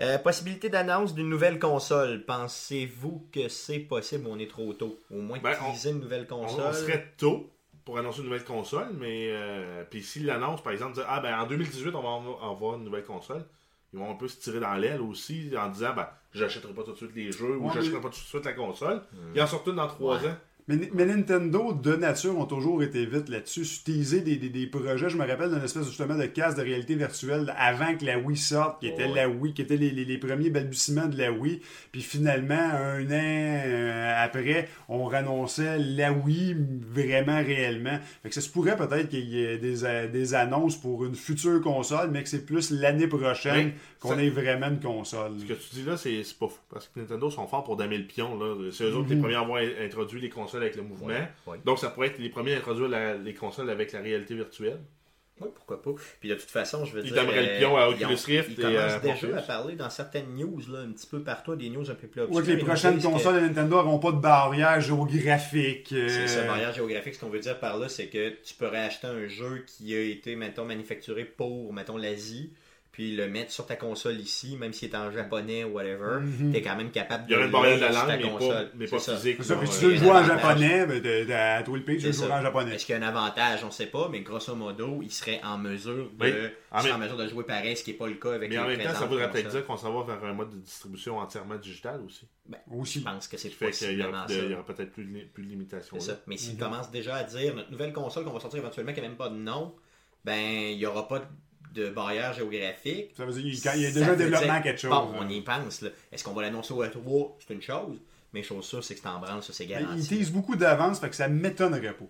[0.00, 2.24] Euh, possibilité d'annonce d'une nouvelle console.
[2.26, 4.26] Pensez-vous que c'est possible?
[4.26, 5.00] Ou on est trop tôt?
[5.10, 6.64] Au moins Ben, on- utiliser une nouvelle On, console.
[6.68, 7.50] on serait tôt
[7.84, 11.38] pour annoncer une nouvelle console, mais euh, puis s'ils l'annoncent, par exemple, dire, ah ben
[11.38, 13.44] en 2018, on va avoir- une nouvelle console,
[13.92, 16.92] ils vont un peu se tirer dans l'aile aussi en disant, ben j'achèterai pas tout
[16.92, 19.02] de suite les jeux ou j'achèterai mais- pas tout de suite la console.
[19.34, 20.36] Ils en sortent une dans trois ans.
[20.66, 23.62] Mais, mais Nintendo, de nature, ont toujours été vite là-dessus.
[23.62, 26.94] Utiliser des, des, des projets, je me rappelle d'une espèce justement de casque de réalité
[26.94, 29.14] virtuelle avant que la Wii sorte, qui était Ouais.
[29.14, 31.60] la Wii, qui était les, les, les premiers balbutiements de la Wii.
[31.92, 37.98] Puis finalement, un an euh, après, on renonçait la Wii vraiment réellement.
[38.22, 41.14] Fait que ça se pourrait peut-être qu'il y ait des, euh, des annonces pour une
[41.14, 45.32] future console, mais que c'est plus l'année prochaine qu'on ait vraiment une console.
[45.40, 46.58] Ce que tu dis là, c'est pas fou.
[46.70, 48.38] Parce que Nintendo sont forts pour damer le pion.
[48.72, 48.96] C'est eux Mhm.
[48.96, 51.06] autres les premiers à avoir introduit les consoles avec le mouvement.
[51.08, 51.58] Ouais, ouais.
[51.64, 54.80] Donc ça pourrait être les premiers à introduire la- les consoles avec la réalité virtuelle.
[55.40, 55.90] Oui, pourquoi pas.
[56.20, 57.24] Puis de toute façon, je veux Ils dire.
[57.24, 59.42] donneraient le euh, pion à ils Oculus ont- Rift Ils et commencent à déjà à
[59.42, 62.44] parler dans certaines news, là, un petit peu partout, des news un peu plus obscures.
[62.46, 65.92] Que les prochaines consoles de Nintendo n'auront pas de barrière géographique.
[65.92, 67.14] euh, C'est ça, barrière géographique.
[67.16, 70.00] Ce qu'on veut dire par là, c'est que tu pourrais acheter un jeu qui a
[70.02, 72.52] été, mettons, manufacturé pour, mettons, l'Asie,
[72.94, 76.52] puis le mettre sur ta console ici, même s'il est en japonais ou whatever, Mhm.
[76.52, 78.22] t'es quand même capable Il y aurait de une barrière de la langue, ta mais
[78.22, 78.70] pas, console.
[78.76, 79.16] mais C'est pas ça.
[79.16, 79.36] physique.
[79.38, 81.82] C'est ça, non, puis si tu veux jouer en japonais, ben, t'as- t'as- à le
[81.84, 82.74] pays, tu C'est veux jouer en japonais.
[82.76, 85.58] Est-ce qu'il y a un avantage, on sait pas, mais grosso modo, il serait en
[85.58, 86.32] mesure de, Oui.
[86.92, 88.66] En mesure de jouer pareil, ce qui n'est pas le cas avec Mais les en
[88.68, 91.56] même temps, ça voudrait peut-être dire qu'on s'en va vers un mode de distribution entièrement
[91.56, 92.28] digital aussi.
[92.70, 93.00] Aussi.
[93.00, 94.38] Je pense que c'est Ce qui fait qu'il y aura, possiblement de- ça.
[94.46, 95.10] il y aura peut-être plus de,
[95.42, 95.96] de limitations.
[95.98, 96.20] C'est ça.
[96.28, 96.58] Mais s'il Mhm.
[96.60, 99.28] commence déjà à dire notre nouvelle console qu'on va sortir éventuellement qui n'a même pas
[99.30, 99.74] de nom,
[100.24, 101.22] ben il n'y aura pas
[101.74, 103.10] de barrière géographique.
[103.16, 104.90] Ça veut dire qu'il il y a déjà un développement quelque chose.
[104.90, 105.82] Bon, on y pense.
[105.82, 105.90] là.
[106.12, 107.98] Est-ce qu'on va l'annoncer au E3 C'est une chose.
[108.32, 110.08] Mais chose sûre, c'est que c'est en branle, ça c'est garanti.
[110.08, 112.04] tease beaucoup d'avance, fait que ça m'étonnerait pas.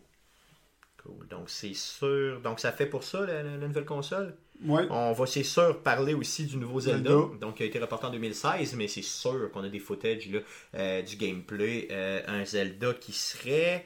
[1.03, 1.29] Cool.
[1.29, 2.41] Donc c'est sûr.
[2.41, 4.35] Donc ça fait pour ça la, la- la nouvelle console?
[4.65, 4.87] Ouais.
[4.89, 7.27] On va c'est sûr parler aussi du nouveau Zelda, Zelda.
[7.41, 10.39] donc qui a été reporté en 2016, mais c'est sûr qu'on a des footage là,
[10.77, 11.89] euh, du gameplay.
[11.91, 13.85] Euh, un Zelda qui serait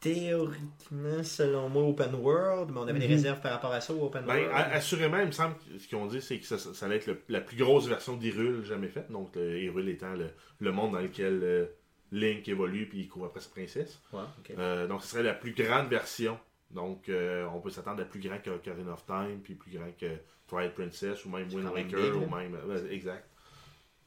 [0.00, 3.12] théoriquement, selon moi, open world, mais on avait des Mhm.
[3.12, 4.52] réserves par rapport à ça au open Ben, world.
[4.72, 6.96] assurément, il me semble que ce qu'ils ont dit, c'est que ça, ça- ça allait
[6.96, 9.10] être le- la plus grosse version d'Hyrule jamais faite.
[9.10, 10.28] Donc, le Hyrule étant le,
[10.60, 11.66] le monde dans lequel euh,
[12.12, 14.00] Link évolue puis il court après sa princesse.
[14.12, 14.20] Ouais.
[14.58, 16.38] Euh, donc, ce serait la plus grande version.
[16.70, 19.90] Donc, euh, on peut s'attendre à plus grand que Ocarina of Time, puis plus grand
[19.98, 20.06] que
[20.48, 22.36] Twilight Princess, ou même Wind Waker, ou là.
[22.42, 22.56] même.
[22.90, 23.28] exact.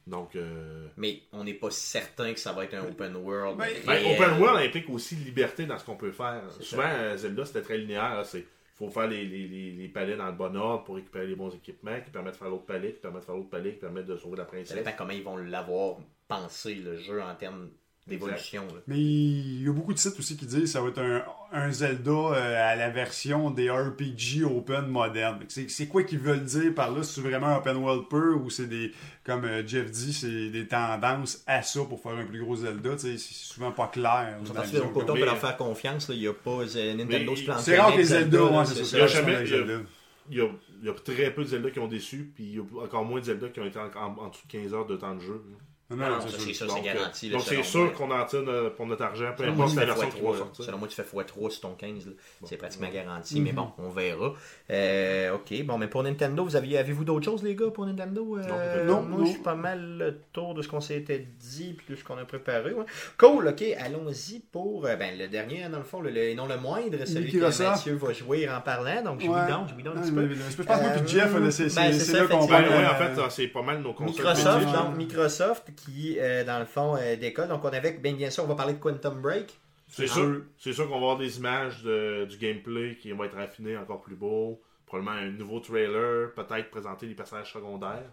[0.06, 3.58] Donc, euh, Mais on n'est pas certain que ça va être un open world.
[3.58, 4.04] Ben, ben.
[4.14, 6.42] Open World implique aussi liberté dans ce qu'on peut faire.
[6.60, 8.24] Souvent, euh, Zelda, c'était très linéaire.
[8.34, 8.44] il
[8.74, 11.54] faut faire les, les, les, les palais dans le bon ordre pour récupérer les bons
[11.54, 14.06] équipements qui permettent de faire l'autre palais, qui permettent de faire l'autre palais, qui permettent
[14.06, 14.76] de sauver la Ça princesse.
[14.76, 15.96] dépend comment ils vont l'avoir
[16.26, 17.68] pensé, le jeu, en termes
[18.10, 18.62] d'évolution.
[18.86, 21.22] Mais il y a beaucoup de sites aussi qui disent que ça va être un,
[21.52, 25.38] un Zelda euh, à la version des RPG open modernes.
[25.48, 27.02] C'est c'est quoi qu'ils veulent dire par là?
[27.02, 28.92] C'est vraiment un open world pur ou c'est des,
[29.24, 32.92] comme euh, Jeff dit, c'est des tendances à ça pour faire un plus gros Zelda?
[32.96, 34.36] Tu sais, C'est souvent pas clair.
[34.92, 36.08] Côté, on peut leur faire confiance.
[36.12, 38.96] Il n'y a pas euh, Nintendo se plante C'est rare que les Zelda, c'est ça.
[38.98, 39.82] Il y a c'est rare jamais- que les il y a- Zelda.
[40.32, 40.46] Il y, a,
[40.82, 43.04] il y a très peu de Zelda qui ont déçu, puis il y a encore
[43.04, 45.14] moins de Zelda qui ont été en, en- en dessous de 15 heures de temps
[45.16, 45.42] de jeu.
[45.50, 45.56] là.
[45.90, 46.40] Non, Non, c'est ça, sûr.
[46.46, 47.28] c'est sûr, Donc, c'est garanti.
[47.28, 49.64] là, donc c'est selon sûr qu'on en tire euh, pour notre argent, peu Selon moi,
[49.66, 50.32] importe tu la fais version qui va x3.
[50.32, 50.38] là.
[50.38, 50.64] sortir.
[50.64, 52.06] Selon moi, tu fais x3 sur ton 15.
[52.06, 52.12] là.
[52.44, 53.36] C'est pratiquement garanti.
[53.38, 53.44] Mhm.
[53.44, 54.32] Mais bon, on verra.
[54.70, 58.38] Euh, ok, bon, mais pour Nintendo, vous aviez, avez-vous d'autres choses, les gars, pour Nintendo?
[58.38, 61.86] Euh, Non, Moi, je suis pas mal le tour de ce qu'on s'était dit puis
[61.90, 62.72] de ce qu'on a préparé.
[62.72, 62.84] ouais.
[63.18, 66.46] Cool, ok, allons-y pour euh, ben, le dernier, dans le fond, le, le- et non
[66.46, 67.38] le moindre, celui que.
[67.38, 69.02] Mathieu va jouer en parlant.
[69.02, 69.40] Donc, je Ouais.
[69.42, 70.28] lui donne, je lui donne un petit peu.
[70.28, 72.46] Je pense que Jeff, c'est ben, c'est- là qu'on effectivement.
[72.46, 72.68] parle.
[72.68, 74.14] ouais, en fait, c'est pas mal nos consoles.
[74.14, 77.48] Microsoft, donc Microsoft qui, euh, dans le fond, euh, décolle.
[77.48, 79.58] Donc, on avait, bien, bien sûr, on va parler de Quantum Break.
[79.88, 83.36] C'est sûr, c'est sûr qu'on va avoir des images de- du gameplay qui vont être
[83.36, 84.60] raffinées, encore plus beau.
[84.86, 88.10] Probablement un nouveau trailer, peut-être présenter des personnages secondaires.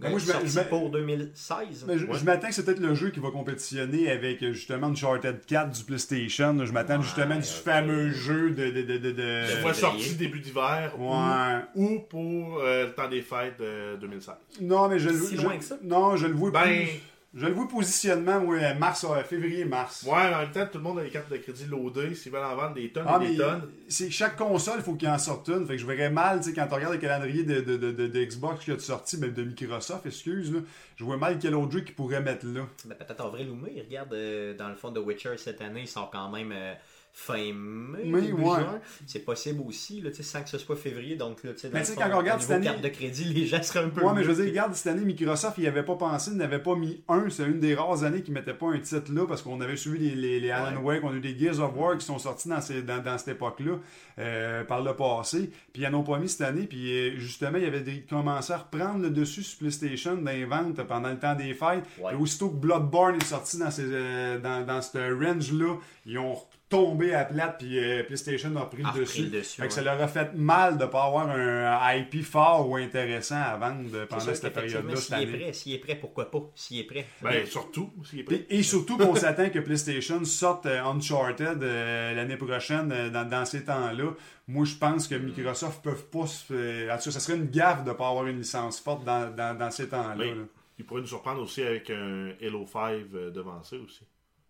[0.00, 1.84] Ben, moi, je sorti pour 2016.
[1.86, 2.18] Mais je, Ouais.
[2.18, 5.84] je m'attends que c'est peut-être le jeu qui va compétitionner avec justement Uncharted 4 du
[5.84, 6.64] PlayStation.
[6.64, 8.70] Je m'attends Ouais, justement du fameux jeu de.
[8.70, 11.60] de, de, de, de- Soit sorti début d'hiver ou- Ouais.
[11.74, 14.34] ou, pour euh, le temps des fêtes de 2016.
[14.60, 15.76] Non, mais je le Si je- loin que ça?
[15.82, 16.86] Non, je le vois Ben- plus.
[17.32, 18.40] Je le vois positionnement,
[18.78, 20.02] mars, euh, février-mars.
[20.02, 22.14] Ouais, en même temps, tout le monde a les cartes de crédit loadées.
[22.16, 23.70] S'ils veulent en vendre des tonnes Ah, et des tonnes.
[23.86, 25.64] c'est que chaque console, il faut qu'il en sorte une.
[25.64, 27.92] Fait que je verrais mal, tu sais, quand tu regardes le calendrier de, de, de,
[27.92, 30.58] de- de Xbox qui a sorti, même de Microsoft, excuse, là,
[30.96, 32.62] je vois mal quel autre jeu qu'ils pourraient mettre là.
[32.84, 33.80] Ben, peut-être avril ou mai.
[33.88, 36.74] Regarde, euh, dans le fond, The Witcher cette année, il sort quand même euh,
[37.12, 38.58] fin mai, Mais, ouais.
[39.06, 41.16] C'est possible aussi, là, sans que ce soit février.
[41.16, 43.46] Donc, là, dans Mais tu sais, quand on regarde cette année- carte de crédit, les
[43.46, 44.02] gens seraient un peu.
[44.02, 46.36] Ouais, mais je veux dire, regarde, cette année, Microsoft, il n'y avait pas pensé, il
[46.36, 47.28] n'avait pas mis un.
[47.28, 49.76] C'est une des rares années qui ne mettait pas un titre là parce qu'on avait
[49.76, 52.18] suivi les, les, les Alan Wake, on a eu des Gears of War qui sont
[52.18, 53.78] sortis dans, ces, dans, dans cette époque-là
[54.18, 55.50] euh, par le passé.
[55.72, 56.66] Puis ils n'en ont pas mis cette année.
[56.66, 60.30] Puis euh, justement, il y avait des, commencé à reprendre le dessus sur PlayStation dans
[60.30, 61.84] les ventes pendant le temps des fêtes.
[62.00, 62.12] Ouais.
[62.12, 66.36] Et aussitôt que Bloodborne est sorti dans, ces, euh, dans, dans ce range-là, ils ont
[66.70, 69.60] tombé à plate, puis euh, PlayStation a pris le dessus.
[69.60, 72.76] Fait que ça leur a fait mal de ne pas avoir un IP fort ou
[72.76, 76.42] intéressant à vendre pendant cette période-là S'il est prêt, s'il est prêt, pourquoi pas?
[76.54, 77.04] S'il est prêt.
[77.20, 78.46] Ben, surtout, s'il est prêt.
[78.48, 83.28] Et, et surtout qu'on s'attend que PlayStation sorte euh, Uncharted euh, l'année prochaine euh, dans,
[83.28, 84.12] dans ces temps-là.
[84.46, 86.26] Moi, je pense que Microsoft peuvent pas.
[86.26, 89.04] se- en tout cas, ça serait une gaffe de ne pas avoir une licence forte
[89.04, 90.14] dans, dans, dans ces temps-là.
[90.16, 90.42] Mais là.
[90.78, 92.80] il pourrait nous surprendre aussi avec un Halo 5
[93.14, 94.04] euh, devancé aussi.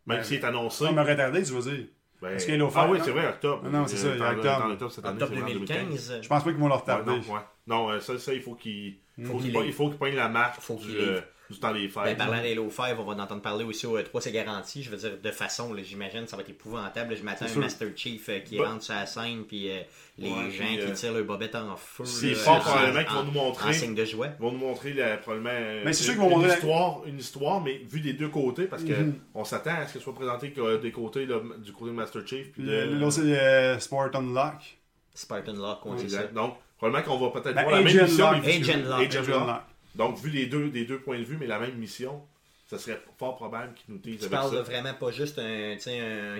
[0.06, 0.84] Même Ben, s'il est annoncé.
[0.84, 1.86] Ça me retardé, tu veux dire.
[2.22, 3.62] Ben- Est-ce qu'Halo 5, Ah oui, c'est vrai, octobre.
[3.64, 4.58] Non, non, c'est ça, Euh, il y a octobre.
[4.66, 6.18] dans octobre cette année, Octobre c'est vraiment 2015.
[6.22, 7.10] Je pense pas qu'ils vont le Ouais, retarder.
[7.10, 7.40] non, ouais.
[7.66, 10.74] Non, euh, ça, ça, il faut qu'il faut qu'il qu'il qu'il pogne la marque Faut
[10.76, 11.22] du, qu'il
[11.58, 12.04] temps des fêtes.
[12.04, 14.82] Ben, parlant d'Halo 5, on va en entendre parler aussi au E3, c'est garanti.
[14.82, 17.16] Je veux dire, de façon, j'imagine, ça va être épouvantable.
[17.16, 17.60] Je m'attends à un sûr.
[17.60, 18.68] Master Chief euh, qui Bah.
[18.70, 19.80] rentre sur la scène, puis euh,
[20.18, 22.04] les Ouais, gens puis, qui euh, tirent leur bobette en feu.
[22.04, 23.68] c'est fort en- probablement qu'ils vont nous montrer.
[23.70, 24.28] En signe de joie.
[24.38, 25.50] Ils vont nous montrer probablement
[25.84, 28.64] Mais c'est sûr une, qu'ils vont une histoire, une histoire, mais vue des deux côtés,
[28.66, 29.14] parce que Mhm.
[29.34, 32.26] on s'attend à ce qu'elle soit présentée que, des côtés là, du côté de Master
[32.26, 32.52] Chief.
[32.52, 34.76] Puis de, c'est euh, Sport Unlock.
[35.12, 36.24] Spartan Lock, on dit ça.
[36.24, 38.30] Donc, Probablement qu'on va peut-être Ben, voir la même Agent mission.
[38.32, 38.42] Lock.
[38.42, 39.00] que- Lock.
[39.14, 39.60] Agent Lock.
[39.94, 42.22] Donc, vu les deux, des deux points de vue, mais la même mission,
[42.68, 44.56] ça serait fort probable qu'ils nous disent Tu avec parles ça.
[44.58, 45.76] de vraiment pas juste un,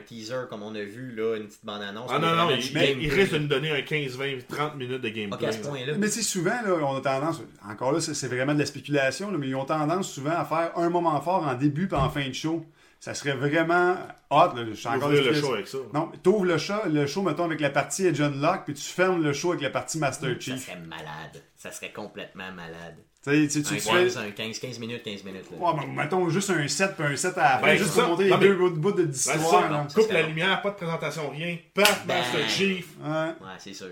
[0.06, 2.08] teaser comme on a vu, là, une petite bande-annonce.
[2.12, 5.02] Ah non, non, il, mais il risque de nous donner un 15, 20, 30 minutes
[5.02, 5.48] de gameplay.
[5.48, 5.68] à ce là.
[5.68, 5.94] point-là.
[5.98, 9.30] Mais tu sais, souvent, là, on a tendance, encore là, c'est vraiment de la spéculation,
[9.32, 12.08] là, mais ils ont tendance souvent à faire un moment fort en début puis en
[12.10, 12.64] fin de show.
[13.00, 13.96] Ça serait vraiment
[14.28, 14.54] hot.
[14.54, 15.78] Là, je suis encore Ouvrir le show avec ça.
[15.94, 19.22] Non, t'ouvres le show, le show, mettons, avec la partie Agent Lock, puis tu fermes
[19.22, 20.66] le show avec la partie Master Ça Chief.
[20.66, 21.42] serait malade.
[21.56, 22.96] Ça serait complètement malade.
[23.22, 23.90] Tu sais, tu- tu Un tu fais...
[23.90, 25.44] 15, un 15, 15 minutes, 15 minutes.
[25.52, 25.58] Là.
[25.58, 28.18] Ouais, ben, mettons juste un set puis un set à la fin, Ben, juste pour
[28.18, 29.86] les mais- deux bouts de Ben, là.
[29.88, 30.28] Ça coupe la bon.
[30.28, 31.58] lumière, pas de présentation, rien.
[31.74, 32.14] Paf, Ben.
[32.18, 32.86] Master Chief.
[32.98, 33.08] Ouais.
[33.10, 33.88] Ouais, c'est sûr.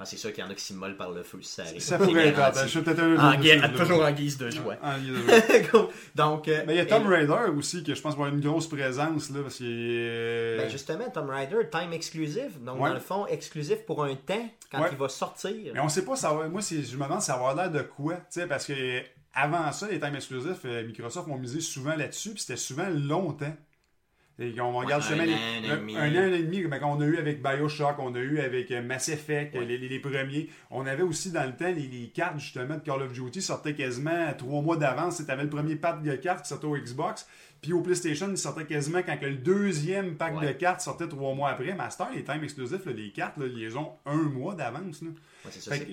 [0.00, 1.80] Ah, c'est sûr qu'il y en a qui s'immolent par le feu si ça arrive.
[1.80, 2.60] Ça pourrait être garanti.
[2.62, 4.76] Je suis peut-être un En guise- toujours en guise de joie.
[4.80, 5.88] En guise de joie.
[6.14, 8.40] Donc, euh, Ben, il y a Tom Raider aussi, que je pense va avoir une
[8.40, 10.56] grosse présence, là, parce est...
[10.58, 12.60] Ben justement, Tom Rider, time exclusif.
[12.60, 12.90] Donc, Ouais.
[12.90, 14.88] dans le fond, exclusif pour un temps quand Ouais.
[14.92, 15.72] il va sortir.
[15.74, 17.82] Mais on sait pas, ça va- moi, je me demande, ça va avoir l'air de
[17.82, 19.02] quoi, tu sais, parce que
[19.34, 23.54] avant ça, les times exclusifs, euh, Microsoft ont misé souvent là-dessus, puis c'était souvent longtemps.
[24.40, 25.96] Et on regarde Ouais, un les- an, un an et demi.
[25.96, 28.80] un an, et demi, ben, qu'on a eu avec Bioshock, on a eu avec euh,
[28.82, 29.64] Mass Effect, Ouais.
[29.64, 30.48] les, les- les premiers.
[30.70, 33.74] On avait aussi dans le temps les, les cartes justement de Call of Duty sortaient
[33.74, 35.20] quasiment trois mois d'avance.
[35.24, 37.26] Tu avais le premier pack de cartes qui sortait au Xbox,
[37.60, 40.46] puis au PlayStation, il sortait quasiment quand que le deuxième pack Ouais.
[40.46, 41.74] de cartes sortait trois mois après.
[41.74, 45.02] Master, les times exclusifs, là, les cartes, là, ils les ont un mois d'avance.
[45.02, 45.10] Ouais,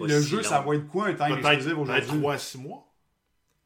[0.07, 0.43] le si jeu, long.
[0.43, 2.05] ça va être quoi un time exclusif aujourd'hui?
[2.19, 2.85] 3 à 6 mois.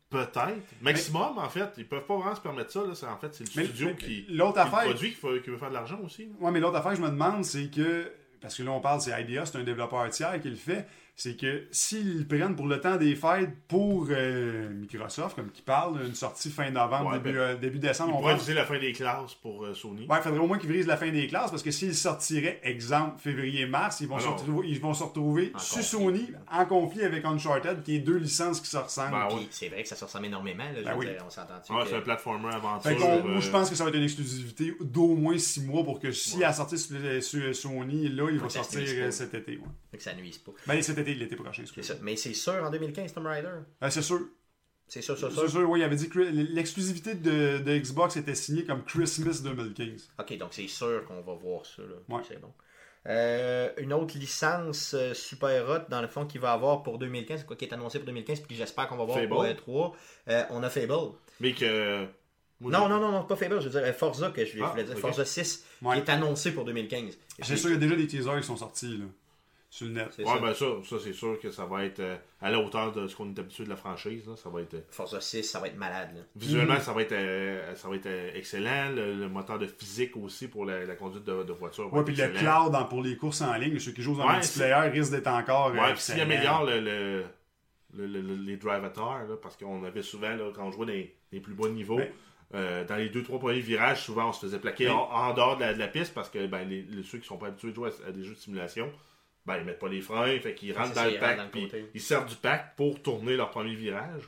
[0.09, 0.81] Peut-être.
[0.81, 1.69] Maximum, en fait.
[1.77, 2.81] Ils peuvent pas vraiment se permettre ça.
[2.81, 3.13] Là.
[3.13, 5.69] En fait, c'est le Mais studio qui, l'autre qui le affaire- produit qui, veut faire
[5.69, 6.29] de l'argent aussi.
[6.39, 9.01] Ouais, mais l'autre affaire que je me demande, c'est que, parce que là on parle,
[9.01, 10.87] c'est IDEA, c'est un développeur tiers qui le fait,
[11.21, 16.01] c'est que s'ils prennent pour le temps des fêtes pour euh, Microsoft, comme qui parle,
[16.05, 18.65] une sortie fin novembre, Ouais, début, ben, euh, début Ils décembre, on pourraient viser la
[18.65, 20.07] fin des classes pour euh, Sony.
[20.07, 22.59] Ouais, il faudrait au moins qu'ils brisent la fin des classes parce que s'ils sortiraient,
[22.63, 24.63] exemple, février-mars, ils, vont se Alors.
[24.65, 25.89] ils vont se retrouver En sur conflit.
[25.89, 29.11] Sony en conflit avec Uncharted, qui est deux licences qui se ressemblent.
[29.11, 29.47] Ben, Puis ouais.
[29.49, 30.63] c'est vrai que ça se ressemble énormément.
[30.63, 31.05] Là, Ben oui.
[31.07, 32.91] dire, on s'entend-tu Ah, que- c'est un platformer aventure.
[32.91, 35.99] Euh, moi, je pense que ça va être une exclusivité d'au moins six mois pour
[35.99, 36.43] que si Ouais.
[36.45, 39.57] à la sortie sur, sur Sony, là, il va sortir cet été.
[39.57, 39.63] Ouais.
[39.91, 40.51] fait que ça nuise pas.
[40.67, 41.93] Ben, cet été, l'été prochain, C'est excusez.
[41.93, 41.99] ça.
[42.01, 43.47] Mais c'est sûr, en 2015, Tomb Raider.
[43.83, 44.19] Euh, c'est sûr.
[44.87, 45.41] C'est sûr, ça, ça.
[45.41, 49.41] C'est sûr, oui, il avait dit que l'exclusivité de, de Xbox était signée comme Christmas
[49.43, 50.11] 2015.
[50.19, 51.83] Ok, donc c'est sûr qu'on va voir ça.
[51.83, 52.15] Là.
[52.15, 52.23] Ouais.
[52.27, 52.51] C'est bon.
[53.07, 57.43] Euh, une autre licence euh, super hot, dans le fond, qui va avoir pour 2015,
[57.45, 59.29] quoi, qui est annoncé pour 2015, puis j'espère qu'on va voir Fable?
[59.29, 59.93] pour E3.
[60.29, 61.13] Euh, on a Fable.
[61.39, 62.05] Mais que.
[62.59, 64.69] moi, Non, non, non, non, pas Fable, je veux dire euh, Forza, que je Ah,
[64.71, 64.97] voulais dire.
[64.97, 65.95] Forza 6, Ouais.
[65.95, 67.13] qui est annoncé pour 2015.
[67.13, 69.05] Et C'est sûr, il y a déjà des teasers qui sont sortis là,
[69.71, 70.07] sur le net.
[70.11, 70.39] c'est Ouais, ça.
[70.39, 73.15] ben ça, ça c'est sûr que ça va être euh, à la hauteur de ce
[73.15, 74.27] qu'on est habitué de la franchise.
[74.27, 74.35] Là.
[74.35, 74.73] Ça va être.
[74.73, 76.09] euh, Forza 6, ça va être malade.
[76.15, 76.21] là.
[76.35, 76.79] Visuellement, Mm.
[76.81, 78.89] ça va être, euh, ça va être excellent.
[78.95, 81.93] Le, le moteur de physique aussi pour la, la conduite de, de voiture.
[81.93, 84.33] Ouais, puis le cloud dans- pour les courses en ligne, ceux qui jouent en Ouais,
[84.37, 85.71] multiplayer risquent d'être encore.
[85.71, 87.23] Ouais, puis s'il améliore le, le,
[87.93, 88.89] le- le- le- les drive là,
[89.41, 92.11] parce qu'on avait souvent, là, quand on jouait dans les, les plus bas niveaux, Ouais.
[92.55, 94.93] euh, dans les deux, trois premiers virages, souvent on se faisait plaquer Oui.
[94.93, 97.27] en, en dehors de la, de la piste parce que ben, les, les- ceux qui
[97.27, 98.91] sont pas habitués de jouer à, à des jeux de simulation,
[99.45, 102.01] ben, ils mettent pas les freins, fait qu'ils rentrent dans ça, le pack, puis ils
[102.01, 104.23] servent du pack pour tourner leur premier virage.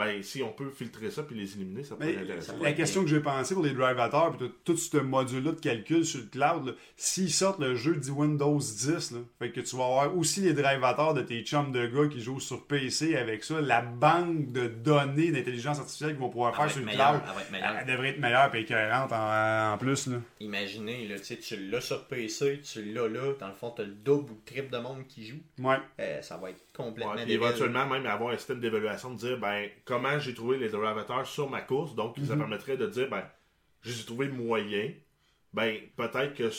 [0.00, 2.54] Ben, si on peut filtrer ça puis les éliminer, ça peut être intéressant.
[2.60, 6.04] la question que j'ai pensé pour les drivateurs, puis tout, tout ce module-là de calcul
[6.06, 9.84] sur le cloud, s'ils sortent le jeu du Windows 10, là, fait que tu vas
[9.84, 13.60] avoir aussi les drivateurs de tes chums de gars qui jouent sur PC avec ça,
[13.60, 17.20] la banque de données d'intelligence artificielle qu'ils vont pouvoir Elle faire sur le cloud.
[17.28, 17.76] elle va être meilleure.
[17.80, 20.06] Elle devrait être meilleure et écœurante en, en plus.
[20.06, 20.16] Là.
[20.40, 23.92] Imaginez, là, tu l'as sur PC, tu l'as là, dans le fond, tu as le
[23.92, 25.40] double ou le triple de monde qui joue.
[25.58, 25.76] Ouais.
[26.00, 29.68] Euh, ça va être complètement Ouais, éventuellement même avoir un système d'évaluation de dire ben
[29.90, 32.38] comment j'ai trouvé les drivateurs sur ma course donc ça Mhm.
[32.38, 33.24] permettrait de dire ben
[33.82, 34.90] j'ai trouvé moyen
[35.52, 36.50] ben peut-être que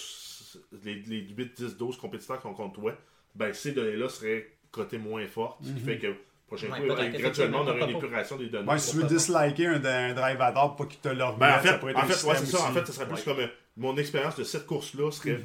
[0.83, 2.93] les, les 8 10 12 compétiteurs qui ont contre toi
[3.35, 6.13] ben ces données là seraient cotées moins fortes ce qui fait que
[6.47, 6.85] prochain Ouais, coup
[7.19, 10.75] graduellement on aurait une épuration des données Ouais, si tu veux disliker un, un drivator
[10.75, 12.69] pour qu'il te le remette, ben, en fait, ça pourrait être en fait ouais, ça.
[12.69, 13.23] En fait, ce serait plus Ouais.
[13.23, 15.39] comme euh, mon expérience de cette course-là serait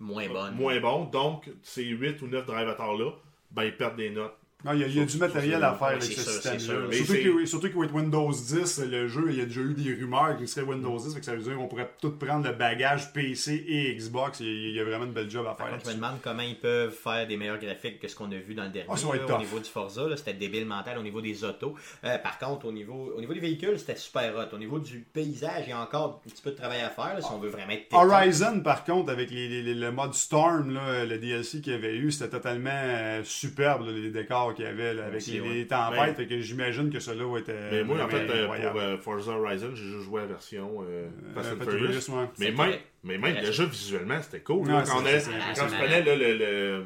[0.00, 0.54] Moins bonne.
[0.54, 1.04] moins bon.
[1.04, 3.10] Donc, ces 8 ou 9 drivateurs-là,
[3.50, 4.37] ben, ils perdent des notes.
[4.64, 6.90] Non, il y a, il y a Sur- du matériel à faire avec ce système-là.
[6.92, 10.48] Surtout surtout être Windows 10, le jeu, il y a déjà eu des rumeurs qu'il
[10.48, 13.64] serait Windows 10, fait que ça veut dire qu'on pourrait tout prendre le bagage PC
[13.68, 14.40] et Xbox.
[14.40, 15.94] Il y a, il y a vraiment une belle job à faire contre, je me
[15.94, 18.70] demande comment ils peuvent faire des meilleurs graphiques que ce qu'on a vu dans le
[18.70, 19.38] dernier Ah, ça va être là, au tough.
[19.38, 20.16] niveau du Forza.
[20.16, 21.76] C'était débile mental au niveau des autos.
[22.02, 24.52] Euh, par contre, au niveau, au niveau des véhicules, c'était super hot.
[24.52, 27.14] Au niveau du paysage, il y a encore un petit peu de travail à faire
[27.14, 27.86] là, si on veut vraiment être.
[27.94, 31.76] Horizon, par contre, avec les, les- les- le mode Storm, là, le DLC qu'il y
[31.76, 35.32] avait eu, c'était totalement euh, superbe, là, les décors qu'il y avait là, avec Aussi,
[35.32, 35.48] les, ouais.
[35.54, 35.98] les tempêtes.
[35.98, 37.48] Ben, fait que j'imagine que cela être.
[37.48, 38.72] euh, Mais moi, en fait, euh, incroyable.
[38.72, 41.68] pour euh, Forza Horizon, j'ai juste joué à la version euh, Fast Euh, and Fast
[41.68, 42.00] and Furious.
[42.02, 42.26] Furious, ouais.
[42.38, 42.74] Mais même,
[43.04, 44.68] mais même déjà visuellement, c'était cool.
[44.68, 46.84] Là, quand, on je prenais là, le, le,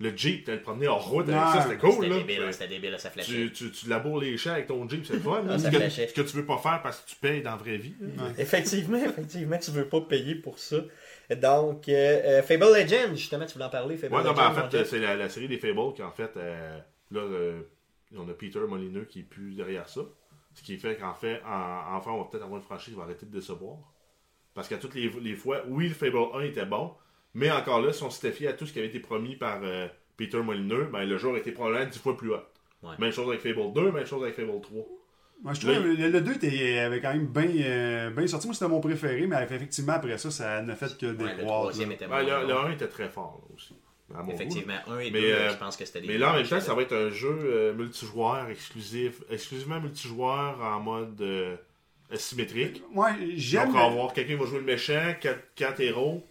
[0.00, 1.92] le Jeep, t'allais le promener en route avec ça, c'était cool.
[1.92, 2.16] C'était là.
[2.18, 3.30] débile, c'était débile, ça flashait.
[3.32, 5.44] Tu, tu, tu laboures les champs avec ton Jeep, c'est le fun.
[5.48, 6.08] Ah, ce, ça que, flashait.
[6.08, 7.94] ce que tu veux pas faire parce que tu payes dans la vraie vie.
[8.00, 8.24] là.
[8.38, 10.78] Effectivement, effectivement, tu veux pas payer pour ça.
[11.40, 14.84] Donc, euh, Fable Legends, justement, tu voulais en parler, Fable Ouais, non, mais en fait,
[14.84, 16.78] c'est la, la série des Fables qui, en fait, euh,
[17.12, 17.62] là, euh,
[18.16, 20.02] on a Peter Molineux qui est plus derrière ça.
[20.54, 23.04] Ce qui fait qu'en fait, en, enfin, on va peut-être avoir une franchise qui va
[23.04, 23.78] arrêter de décevoir.
[24.54, 26.92] Parce qu'à toutes les, les fois, oui, le Fable 1 était bon,
[27.32, 29.60] mais encore là, si on s'était fié à tout ce qui avait été promis par
[29.62, 29.88] euh,
[30.18, 32.40] Peter Molineux, ben, le jour était probablement 10 fois plus haut.
[32.82, 32.94] Ouais.
[32.98, 34.84] Même chose avec Fable 2, même chose avec Fable 3.
[35.42, 38.26] Moi, je trouve Là, que le, le 2 était, avait quand même bien euh, bien
[38.26, 38.46] sorti.
[38.46, 41.30] Moi, c'était mon préféré, mais effectivement, après ça, ça n'a fait que Ouais, le
[41.92, 42.40] était Ben, bon.
[42.42, 43.74] le, le 1 était très fort là, aussi.
[44.14, 44.32] À mon goût.
[44.32, 46.08] Effectivement, un et Mais, deux, euh, je pense que c'était des.
[46.08, 50.60] Mais là, en même temps, ça va être un jeu euh, multijoueur exclusif, exclusivement multijoueur
[50.60, 51.56] en mode euh,
[52.14, 52.82] symétrique.
[52.92, 53.66] Moi, j'aime.
[53.66, 55.14] Donc, on va avoir quelqu'un qui va jouer le méchant,
[55.56, 56.26] 4, héros.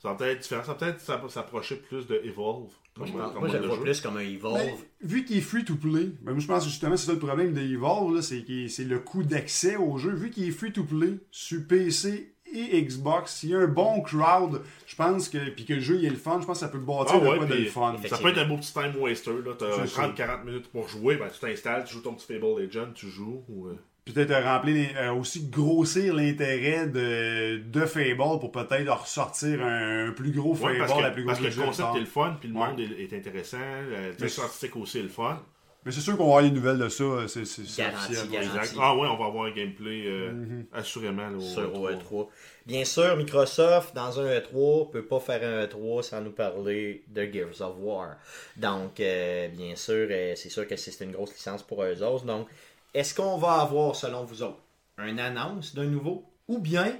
[0.00, 0.62] Ça va peut-être être différent.
[0.64, 2.70] Ça va peut-être s'app- s'approcher plus de Evolve.
[2.96, 3.82] Moi, je, pense- moi, le vois jeu.
[3.82, 4.54] plus comme un Evolve.
[4.56, 7.12] Ben, vu qu'il est free to play, ben, moi je pense que justement c'est ça
[7.12, 10.10] le problème de Evolve, là, c'est qu'il- c'est le coût d'accès au jeu.
[10.12, 14.00] Vu qu'il est free to play sur PC et Xbox, s'il y a un bon
[14.00, 16.64] crowd, je pense que puis que le jeu il est le fun, je pense que
[16.66, 17.96] ça peut bâtir Ah ouais, quoi de puis- le fun.
[18.08, 19.32] Ça peut être un beau petit time waster.
[19.44, 19.52] là.
[19.58, 20.02] T'as C'est ça.
[20.08, 21.16] 30-40 minutes pour jouer.
[21.16, 23.42] Ben, tu t'installes, tu joues ton petit Fable Legend, tu joues.
[23.48, 29.62] Ou, euh, Peut-être euh, remplir euh, aussi grossir l'intérêt de, de Fable pour peut-être ressortir
[29.64, 31.88] un, un plus gros Ouais, Fable, parce que, la plus grosse parce que le concept
[31.96, 32.66] est le fun, puis le Ouais.
[32.68, 33.56] monde est, est intéressant.
[33.58, 35.42] Le aussi est le fun.
[35.84, 38.42] Mais c'est sûr qu'on va avoir les nouvelles de ça, c'est c'est- c'est Garanti, officiel.
[38.48, 38.76] garanti.
[38.80, 40.66] Ah ouais, on va avoir un gameplay euh, Mhm.
[40.72, 41.28] assurément.
[41.28, 41.92] Là, au sur E3.
[41.92, 42.28] E3.
[42.66, 47.24] Bien sûr, Microsoft, dans un E3, peut pas faire un E3 sans nous parler de
[47.30, 48.16] Gears of War.
[48.56, 52.02] Donc, euh, bien sûr, euh, c'est sûr que c'est c'est une grosse licence pour eux
[52.02, 52.24] autres.
[52.24, 52.48] Donc,
[52.94, 54.60] est-ce qu'on va avoir, selon vous autres,
[54.98, 56.96] une annonce d'un nouveau ou bien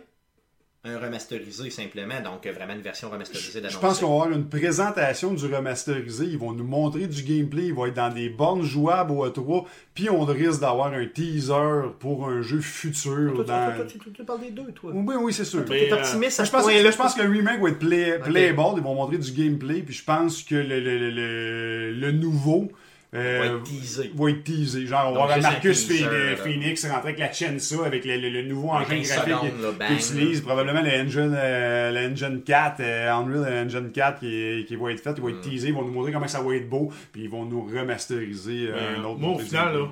[0.86, 3.78] un remasterisé simplement, donc euh, vraiment une version remasterisée Je d'annoncer?
[3.80, 6.26] pense qu'on va avoir une présentation du remasterisé.
[6.26, 7.68] Ils vont nous montrer du gameplay.
[7.68, 9.64] Il va être dans des bornes jouables au E3.
[9.94, 13.32] Puis on risque d'avoir un teaser pour un jeu futur.
[13.34, 13.44] Toi, dans...
[13.44, 14.90] toi, toi, tu, tu parles des deux, toi.
[14.94, 15.64] Oui, oui, c'est sûr.
[15.64, 16.90] T'es euh, optimiste à Je ce pense, point-là?
[16.90, 18.62] je pense que le remake va être play- playable.
[18.76, 19.80] Ils vont montrer du gameplay.
[19.80, 22.68] Puis je pense que le, le, le, le- le nouveau
[23.14, 24.10] euh, va être teasé.
[24.14, 24.86] va être teasé.
[24.86, 28.42] Genre, on va voir Marcus teaser, Phoenix- rentrer avec la Chensa, avec le, le- le
[28.42, 29.52] nouveau En engin 15 graphique
[29.86, 30.40] qu'il utilise.
[30.40, 35.00] Probablement le engine, euh, le engine 4, euh, Unreal Engine 4 qui, qui va être
[35.00, 35.14] fait.
[35.16, 35.34] Il va Mm.
[35.34, 35.68] être teasé.
[35.68, 36.90] Ils vont nous montrer comment ça va être beau.
[37.12, 39.46] Puis ils vont nous remasteriser euh, Euh, un autre moi, au modèle.
[39.46, 39.88] final, là,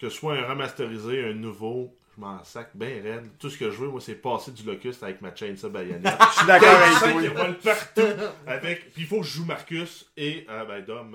[0.00, 3.24] que ce soit un remasterisé, un nouveau, je m'en sac bien raide.
[3.38, 6.04] Tout ce que je veux, moi, c'est passer du locust avec ma chainsaw bayonette.
[6.32, 7.44] Je suis d'accord avec toi.
[7.44, 8.00] vole partout.
[8.46, 8.92] Avec...
[8.92, 11.14] Puis il faut que je joue Marcus et euh, ben, Dom.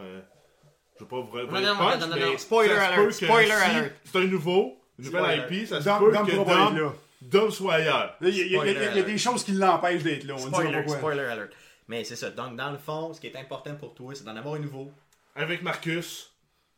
[0.98, 2.38] Je veux pas vous mais non.
[2.38, 3.93] Spoiler alert, spoiler si alert.
[4.06, 5.48] C'est un nouveau, une nouvelle.
[5.52, 6.93] IP, ça se Dom- peut que Dom.
[7.22, 8.16] Dom soit ailleurs.
[8.22, 10.36] Il y, a- des choses qui l'empêchent d'être là.
[10.36, 11.52] On Spoiler, spoiler alert.
[11.88, 12.30] Mais c'est ça.
[12.30, 14.91] Donc, dans le fond, ce qui est important pour toi, c'est d'en avoir un nouveau.
[15.36, 16.32] Avec Marcus.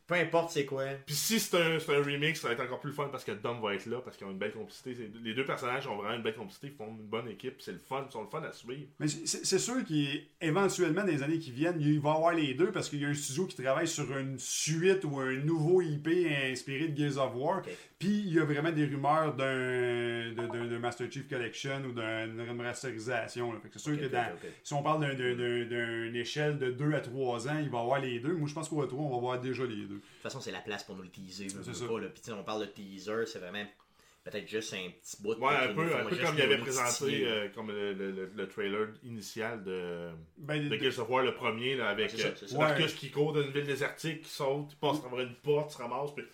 [0.08, 0.84] Peu importe c'est quoi.
[1.04, 3.32] Puis si c'est un, c'est un remix, ça va être encore plus fun parce que
[3.32, 4.96] Dom va être là, parce qu'ils ont une belle complicité.
[5.22, 7.78] Les deux personnages ont vraiment une belle complicité, ils font une bonne équipe, c'est le
[7.78, 8.86] fun, ils sont le fun à suivre.
[8.98, 12.72] Mais c'est sûr qu'éventuellement, dans les années qui viennent, il va y avoir les deux
[12.72, 16.08] parce qu'il y a un studio qui travaille sur une suite ou un nouveau IP
[16.50, 17.60] inspiré de Gears of War.
[17.98, 19.44] Puis il y a vraiment des rumeurs d'un
[20.32, 23.60] de- Master Chief Collection ou d'une remasterisation.
[23.72, 24.30] C'est sûr que dans-
[24.62, 27.78] si on parle d'un- d'un- d'un- d'une échelle de 2 à 3 ans, il va
[27.78, 28.34] y avoir les deux.
[28.34, 29.96] Moi, je pense qu'au 3, on va voir déjà les deux.
[29.96, 31.48] De toute façon, c'est la place pour nous le teaser.
[31.48, 31.86] C'est ça.
[31.86, 32.06] pas, là.
[32.08, 33.64] Puis, on parle de teaser, c'est vraiment
[34.24, 35.34] peut-être juste un petit bout.
[35.40, 38.48] Ouais, un peu, un peu comme il avait présenté euh, comme le, le- le- le
[38.48, 42.58] trailer initial de, Ben, de Gears of War, le premier, là, avec Ouais, ça, euh.
[42.58, 45.72] Marcus qui court dans une ville désertique, qui saute, qui passe à travers une porte,
[45.72, 46.24] se ramasse, puis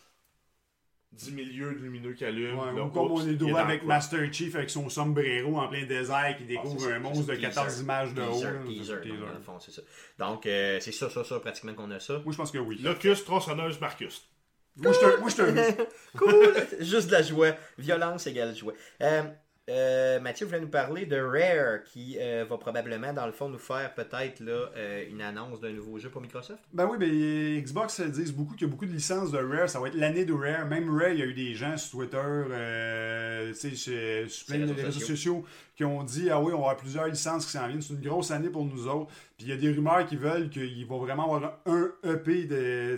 [1.16, 2.64] 10 milieux lumineux qui allument.
[2.64, 3.84] Ouais, là, ou comme on est droit avec.
[3.84, 7.32] Master Chief avec son sombrero en plein désert qui Ah, découvre ça, un monstre ça,
[7.36, 7.82] de 14 teaser.
[7.82, 8.32] images de haut.
[8.32, 8.58] Teaser, là.
[8.66, 9.08] teaser, Teaser.
[9.18, 9.82] donc, dans le fond, c'est ça.
[10.18, 12.14] Donc, euh, c'est sûr, sûr, sûr, pratiquement qu'on a ça.
[12.24, 12.78] Moi, je pense que oui.
[12.82, 14.28] Locus, tronçonneuse, Marcus.
[14.76, 15.82] Moi, je te- moi, je te
[16.18, 16.54] cool!
[16.84, 17.52] Juste de la joie.
[17.78, 18.72] Violence égale joie.
[19.02, 19.22] Euh,
[19.70, 23.58] euh, Mathieu voulait nous parler de Rare qui euh, va probablement, dans le fond, nous
[23.58, 26.60] faire peut-être là, euh, une annonce d'un nouveau jeu pour Microsoft.
[26.72, 29.70] Ben oui, ben Xbox disent beaucoup qu'il y a beaucoup de licences de Rare.
[29.70, 30.66] Ça va être l'année de Rare.
[30.66, 34.46] Même Rare, il y a eu des gens sur Twitter, euh, tu sais, sur- sur
[34.46, 35.44] plein de réseaux sociaux.
[35.76, 37.82] Qui ont dit Ah oui, on va avoir plusieurs licences qui s'en viennent.
[37.82, 39.10] C'est une grosse année pour nous autres.
[39.36, 42.96] Puis il y a des rumeurs qui veulent qu'il va vraiment avoir un EP, de,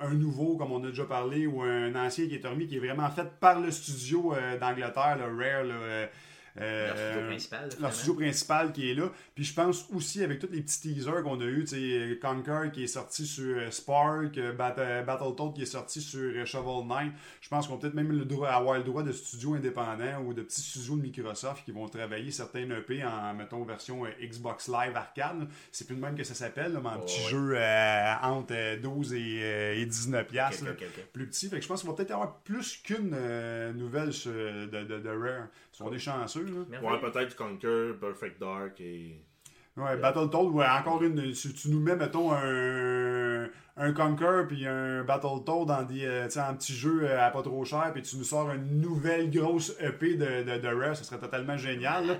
[0.00, 2.80] un nouveau, comme on a déjà parlé, ou un ancien qui est remis, qui est
[2.80, 5.64] vraiment fait par le studio euh, d'Angleterre, le Rare.
[5.64, 6.08] là,
[6.60, 7.58] euh, euh, Leur studio principal.
[7.58, 7.94] là, leur finalement.
[7.96, 9.12] studio principal qui est là.
[9.34, 12.70] Puis je pense aussi avec tous les petits teasers qu'on a eu, tu sais, Conquer
[12.72, 16.44] qui est sorti sur euh, Spark, euh, Bat- euh, Battletoad qui est sorti sur euh,
[16.44, 17.12] Shovel Knight.
[17.40, 20.32] Je pense qu'on peut peut-être même le droit, avoir le droit de studios indépendants ou
[20.32, 24.68] de petits studios de Microsoft qui vont travailler certains EP en, mettons, version euh, Xbox
[24.68, 25.48] Live Arcade.
[25.72, 27.30] C'est plus de même que ça s'appelle, mais en Oh, petit ouais.
[27.30, 30.64] jeu euh, entre euh, 12 et, euh, et 19 Ok, piastres,
[31.12, 31.48] plus petit.
[31.48, 34.98] Fait que je pense qu'il va peut-être avoir plus qu'une euh, nouvelle sur- de, de,
[35.00, 35.48] de Rare.
[35.76, 36.78] Sont des chanceux, là.
[36.80, 39.20] Ouais, peut-être Conquer, Perfect Dark et.
[39.76, 41.34] Ouais, Battletoad, ouais, encore une.
[41.34, 46.30] Si tu nous mets, mettons, un, un Conquer puis un Battletoad dans des, euh, tu
[46.32, 49.30] sais, un petit jeu euh, à pas trop cher, puis tu nous sors une nouvelle
[49.30, 52.06] grosse EP de, de, de Rare, ça serait totalement génial.
[52.06, 52.16] là.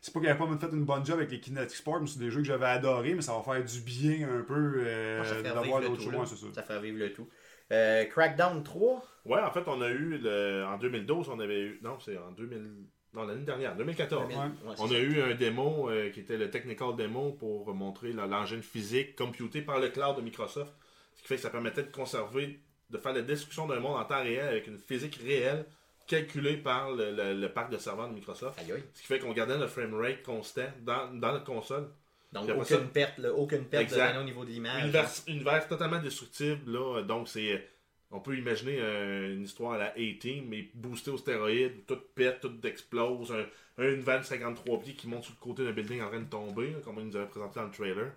[0.00, 2.18] C'est pas qu'il avait pas fait une bonne job avec les Kinetic Sports, mais c'est
[2.18, 5.42] des jeux que j'avais adorés, mais ça va faire du bien un peu euh, fait
[5.62, 6.02] d'avoir d'autres.
[6.20, 6.46] Ouais, c'est ça.
[6.54, 7.28] Ça fait revivre le tout.
[7.72, 9.02] Euh, Crackdown 3.
[9.24, 10.18] Ouais, en fait, on a eu.
[10.18, 11.80] le- En 2012, on avait eu.
[11.82, 12.70] Non, c'est en 2000.
[13.16, 14.26] Non, l'année dernière, 2014.
[14.28, 14.34] Ouais.
[14.36, 14.44] Ouais,
[14.76, 18.26] c'est On a eu un démo euh, qui était le technical démo pour montrer la-
[18.26, 20.72] l'engin physique computé par le cloud de Microsoft.
[21.16, 22.60] Ce qui fait que ça permettait de conserver,
[22.90, 25.64] de faire la destruction d'un monde en temps réel avec une physique réelle
[26.06, 28.58] calculée par le, le- le parc de serveurs de Microsoft.
[28.60, 28.84] Aïe, aïe.
[28.94, 31.88] Ce qui fait qu'on gardait notre framerate constant dans, dans notre console.
[32.32, 34.82] Donc, aucune ça- perte, là, aucune perte au niveau de l'image.
[34.82, 37.02] Univers, univers totalement destructible, là.
[37.02, 37.66] Donc, c'est.
[38.12, 42.40] On peut imaginer euh, une histoire à la A-Team, mais boosté aux stéroïdes, tout pète,
[42.40, 43.32] tout explose.
[43.32, 43.46] Un,
[43.82, 46.28] un univers de 53 pieds qui monte sur le côté d'un building en train de
[46.30, 48.12] tomber, là, comme on nous avait présenté dans le trailer.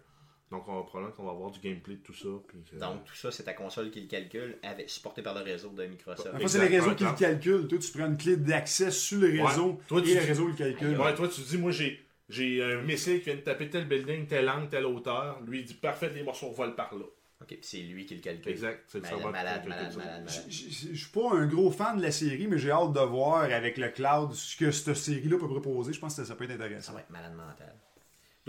[0.52, 2.28] Donc, on va probablement qu'on va avoir du gameplay de tout ça.
[2.48, 5.70] Puis, Donc, tout ça, c'est ta console qui le calcule, avec, supporté par le réseau
[5.70, 6.30] de Microsoft.
[6.34, 7.20] Enfin, c'est les réseaux un qui le cloud.
[7.20, 7.68] calculent.
[7.68, 10.48] Toi, tu prends une clé d'accès sur le réseau Toi, tu et le dis- réseau
[10.48, 11.00] le calcule.
[11.00, 12.00] Ouais, toi, tu te dis, moi, j'ai.
[12.30, 15.40] J'ai un missile qui vient de taper tel building, tel angle, telle hauteur.
[15.48, 17.06] Lui, il dit parfait, les morceaux volent par là.
[17.52, 18.52] Ok, c'est lui qui le calcule.
[18.52, 18.84] Exact.
[18.88, 19.98] C'est le Malade, serveur qui malade, calcule malade, ça.
[19.98, 20.44] malade, malade.
[20.50, 23.78] Je suis pas un gros fan de la série, mais j'ai hâte de voir avec
[23.78, 25.94] le cloud ce que cette série-là peut proposer.
[25.94, 26.94] Je pense que ça peut être Ça intéressant.
[26.94, 27.76] va être malade mental.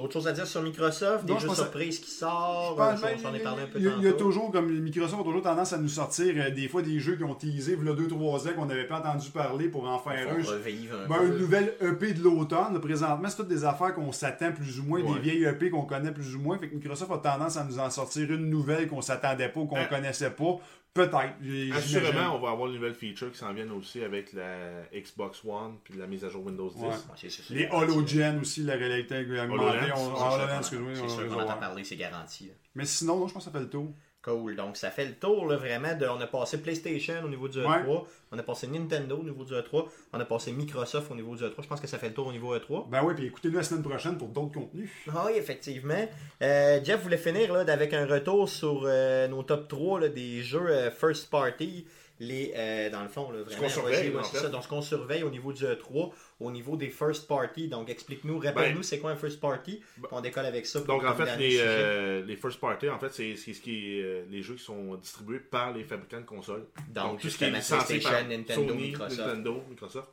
[0.01, 1.24] D'autres choses à dire sur Microsoft?
[1.24, 2.78] Des je jeux surprises qui sortent?
[2.78, 4.24] même, s'en est parlé un peu il, y a, il y a tantôt.
[4.24, 7.24] toujours, comme Microsoft a toujours tendance à nous sortir euh, des fois des jeux qui
[7.24, 10.28] ont teasé il y a 2-3 ans qu'on n'avait pas entendu parler pour en faire
[10.30, 10.34] un.
[10.42, 12.80] revivre un Ben, une nouvelle EP de l'automne.
[12.80, 15.14] Présentement, c'est toutes des affaires qu'on s'attend plus ou moins, Ouais.
[15.14, 16.59] des vieilles EP qu'on connaît plus ou moins.
[16.59, 19.66] Fait que Microsoft a tendance à nous en sortir une nouvelle qu'on s'attendait pas ou
[19.66, 19.86] qu'on Hein.
[19.88, 20.59] connaissait pas.
[20.93, 21.34] Peut-être.
[21.72, 25.76] Assurément, on va avoir une nouvelle feature qui s'en viennent aussi avec la Xbox One
[25.84, 26.80] puis la mise à jour Windows 10.
[26.82, 26.88] Ouais.
[26.88, 27.68] Ouais, c'est- c'est- c'est Les.
[27.70, 29.53] HoloGen aussi, la réalité augmentée.
[29.53, 32.47] HoloLens, on- c'est HoloLens, C'est sûr on qu'on entend parler, c'est garanti.
[32.49, 32.55] là.
[32.74, 33.93] Mais sinon, non, je pense que ça fait le tour.
[34.22, 34.55] Cool.
[34.57, 35.95] Donc, ça fait le tour, là, vraiment.
[35.95, 38.07] De, on a passé PlayStation au niveau du E3.
[38.33, 39.87] On a passé Nintendo au niveau du E3.
[40.12, 41.62] On a passé Microsoft au niveau du E3.
[41.62, 42.89] Je pense que ça fait le tour au niveau E E3.
[42.89, 44.91] Ben oui, puis écoutez-nous la semaine prochaine pour d'autres contenus.
[45.12, 46.09] Ah Oui, effectivement.
[46.41, 50.43] Euh, Jeff voulait finir là, avec un retour sur euh, nos top 3 là, des
[50.43, 51.87] jeux euh, first party.
[52.22, 53.62] Les, euh, dans le fond, là, vraiment.
[53.62, 54.51] qu'on surveille, ouais, ça.
[54.51, 57.68] Donc, ce qu'on surveille au niveau du E3, au niveau des first party.
[57.68, 59.81] Donc, explique-nous, rappelle-nous, Ben, c'est quoi un first party?
[59.97, 60.81] ben, on décolle avec ça.
[60.81, 64.57] pour Donc en fait, les, first party, en fait, c'est ce qui est, les jeux
[64.57, 66.66] qui sont distribués par les fabricants de consoles.
[66.91, 69.18] Donc, tout ce qui est licencié PlayStation, Nintendo, Sony, Microsoft.
[69.21, 70.09] Nintendo, Microsoft.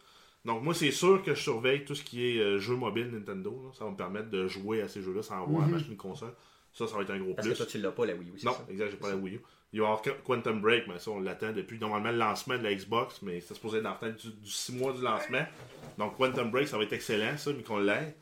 [0.45, 3.61] Donc moi, c'est sûr que je surveille tout ce qui est euh, jeux mobiles Nintendo.
[3.65, 3.69] là.
[3.77, 5.71] Ça va me permettre de jouer à ces jeux-là sans avoir à Mhm.
[5.73, 6.33] m'acheter une console.
[6.73, 7.53] Ça, ça va être un gros Parce plus.
[7.53, 8.65] que toi, tu l'as pas, la Wii U, non, ça?
[8.69, 9.41] exact, j'ai pas la Wii U.
[9.73, 12.57] Il va y avoir Qu- Quantum Break, mais ça, on l'attend depuis normalement le lancement
[12.57, 15.45] de la Xbox, mais c'est supposé être dans peut-être du 6 mois du lancement.
[15.97, 18.15] Donc Quantum Break, ça va être excellent, ça, mais qu'on l'ait.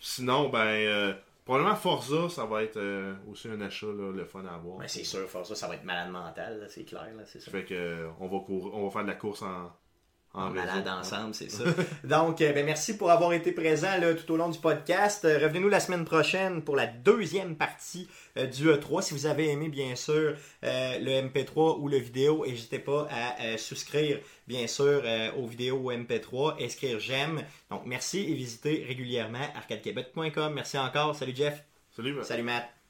[0.00, 1.14] Sinon, ben, euh,
[1.44, 4.76] probablement Forza, ça va être euh, aussi un achat, là, le fun à avoir.
[4.78, 7.46] Ouais, c'est sûr, Forza, ça va être malade mental, c'est clair, là, c'est ça.
[7.46, 9.72] Ça fait que euh, on va courir, on va faire de la course en,
[10.34, 11.62] en malade ensemble, c'est ça.
[12.04, 15.24] Donc, euh, ben, merci pour avoir été présent là, tout au long du podcast.
[15.24, 19.02] Euh, Revenez-nous la semaine prochaine pour la deuxième partie euh, du E3.
[19.02, 23.40] Si vous avez aimé, bien sûr, euh, le MP3 ou le vidéo, n'hésitez pas à
[23.42, 24.18] euh, souscrire,
[24.48, 27.44] bien sûr, euh, aux vidéos au MP3, inscrire j'aime.
[27.70, 30.52] Donc, merci et visitez régulièrement arcadequebec.com.
[30.52, 31.14] Merci encore.
[31.14, 31.62] Salut Jeff.
[31.94, 32.24] Salut, ben.
[32.24, 32.83] Salut Matt.